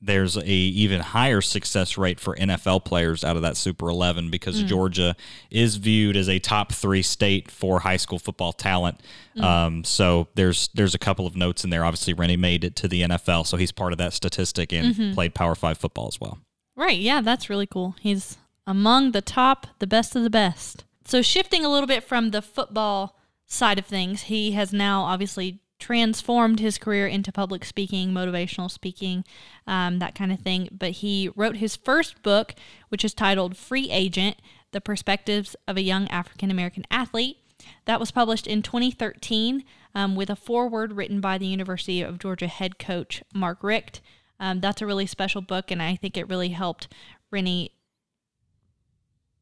[0.00, 4.62] there's a even higher success rate for NFL players out of that Super 11 because
[4.62, 4.66] mm.
[4.66, 5.16] Georgia
[5.50, 9.00] is viewed as a top three state for high school football talent.
[9.36, 9.42] Mm.
[9.42, 11.84] Um, so there's there's a couple of notes in there.
[11.84, 15.14] Obviously, Rennie made it to the NFL, so he's part of that statistic and mm-hmm.
[15.14, 16.38] played Power Five football as well.
[16.76, 16.98] Right.
[16.98, 17.96] Yeah, that's really cool.
[18.00, 18.36] He's
[18.66, 20.84] among the top, the best of the best.
[21.06, 25.60] So, shifting a little bit from the football side of things, he has now obviously
[25.78, 29.24] transformed his career into public speaking, motivational speaking,
[29.66, 30.68] um, that kind of thing.
[30.72, 32.54] But he wrote his first book,
[32.88, 34.36] which is titled Free Agent
[34.72, 37.38] The Perspectives of a Young African American Athlete.
[37.86, 39.64] That was published in 2013
[39.94, 44.00] um, with a foreword written by the University of Georgia head coach Mark Richt.
[44.38, 46.88] Um, that's a really special book, and I think it really helped
[47.30, 47.72] Rennie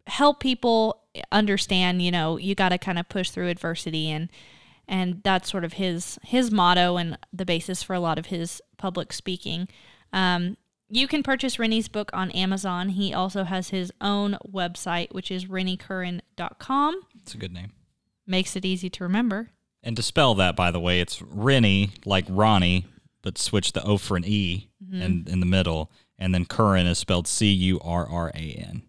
[0.06, 2.02] help people understand.
[2.02, 4.28] You know, you got to kind of push through adversity, and
[4.88, 8.60] and that's sort of his his motto and the basis for a lot of his
[8.76, 9.68] public speaking.
[10.12, 10.56] Um,
[10.90, 12.90] you can purchase Rennie's book on Amazon.
[12.90, 17.00] He also has his own website, which is renniecurran.com.
[17.22, 17.72] It's a good name.
[18.26, 19.50] Makes it easy to remember.
[19.82, 22.86] And to spell that, by the way, it's Rennie, like Ronnie,
[23.22, 25.00] but switch the O for an E Mm-hmm.
[25.02, 25.90] in, in the middle.
[26.18, 28.82] And then Curran is spelled C U R R A N.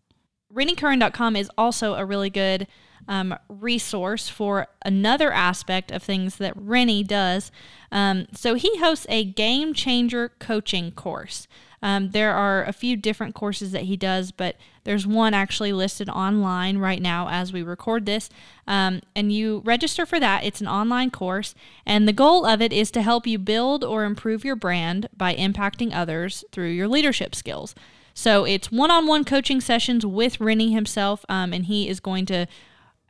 [0.54, 2.68] RennieCurran.com is also a really good
[3.08, 7.52] um, resource for another aspect of things that Rennie does.
[7.92, 11.48] Um, so he hosts a game changer coaching course.
[11.82, 16.10] Um, there are a few different courses that he does, but there's one actually listed
[16.10, 18.30] online right now as we record this.
[18.66, 20.44] Um, and you register for that.
[20.44, 21.54] It's an online course,
[21.86, 25.36] and the goal of it is to help you build or improve your brand by
[25.36, 27.76] impacting others through your leadership skills.
[28.16, 32.26] So it's one on one coaching sessions with Rennie himself, um, and he is going
[32.28, 32.48] to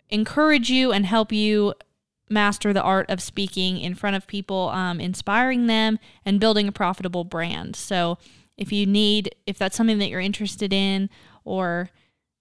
[0.10, 1.74] encourage you and help you
[2.30, 6.72] master the art of speaking in front of people, um, inspiring them, and building a
[6.72, 7.76] profitable brand.
[7.76, 8.18] So
[8.58, 11.10] if you need, if that's something that you're interested in,
[11.43, 11.89] or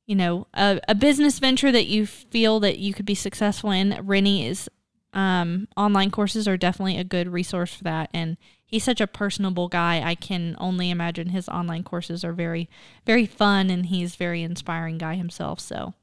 [0.06, 3.98] you know, a, a business venture that you feel that you could be successful in,
[4.02, 4.68] Rennie is
[5.14, 8.10] um, online courses are definitely a good resource for that.
[8.12, 10.02] And he's such a personable guy.
[10.04, 12.68] I can only imagine his online courses are very,
[13.06, 15.60] very fun, and he's very inspiring guy himself.
[15.60, 15.94] So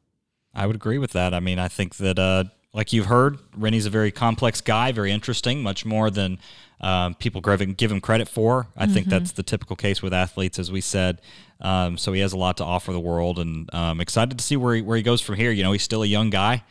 [0.54, 1.34] I would agree with that.
[1.34, 5.12] I mean, I think that, uh, like you've heard, Rennie's a very complex guy, very
[5.12, 6.40] interesting, much more than
[6.80, 8.68] um, people give him, credit for.
[8.76, 11.22] I think that's the typical case with athletes, as we said.
[11.60, 14.56] Um, so he has a lot to offer the world, and I'm excited to see
[14.58, 15.52] where he, where he goes from here.
[15.52, 16.64] You know, he's still a young guy.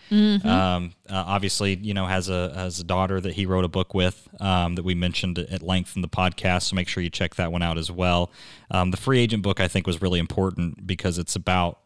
[0.44, 3.94] Um, uh, obviously, you know, has a has a daughter that he wrote a book
[3.94, 6.62] with um, that we mentioned at length in the podcast.
[6.62, 8.32] So make sure you check that one out as well.
[8.72, 11.78] Um, the free agent book I think was really important because it's about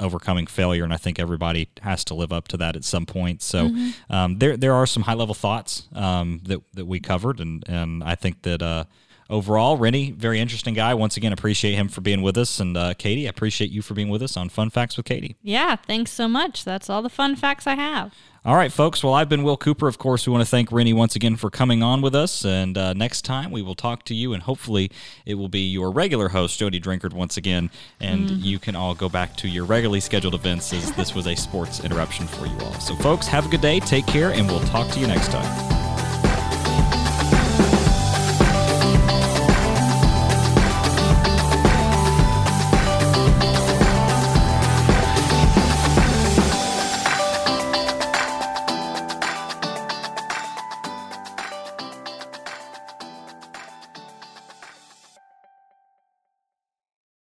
[0.00, 3.42] overcoming failure, and I think everybody has to live up to that at some point.
[3.42, 3.70] So
[4.10, 8.02] um, there there are some high level thoughts um, that that we covered, and and
[8.04, 8.62] I think that.
[8.62, 8.84] Uh,
[9.28, 10.94] Overall, Rennie, very interesting guy.
[10.94, 12.60] Once again, appreciate him for being with us.
[12.60, 15.34] And uh, Katie, I appreciate you for being with us on Fun Facts with Katie.
[15.42, 16.62] yeah, thanks so much.
[16.64, 18.14] That's all the fun facts I have.
[18.46, 19.02] All right, folks.
[19.02, 19.88] Well, I've been Will Cooper.
[19.88, 22.44] Of course, we want to thank Rennie once again for coming on with us.
[22.44, 24.88] And uh, next time we will talk to you, and hopefully
[25.24, 27.70] it will be your regular host, Jody Drinkard, once again.
[27.98, 31.34] And you can all go back to your regularly scheduled events as this was a
[31.34, 32.74] sports interruption for you all.
[32.74, 35.95] So, folks, have a good day, take care, and we'll talk to you next time.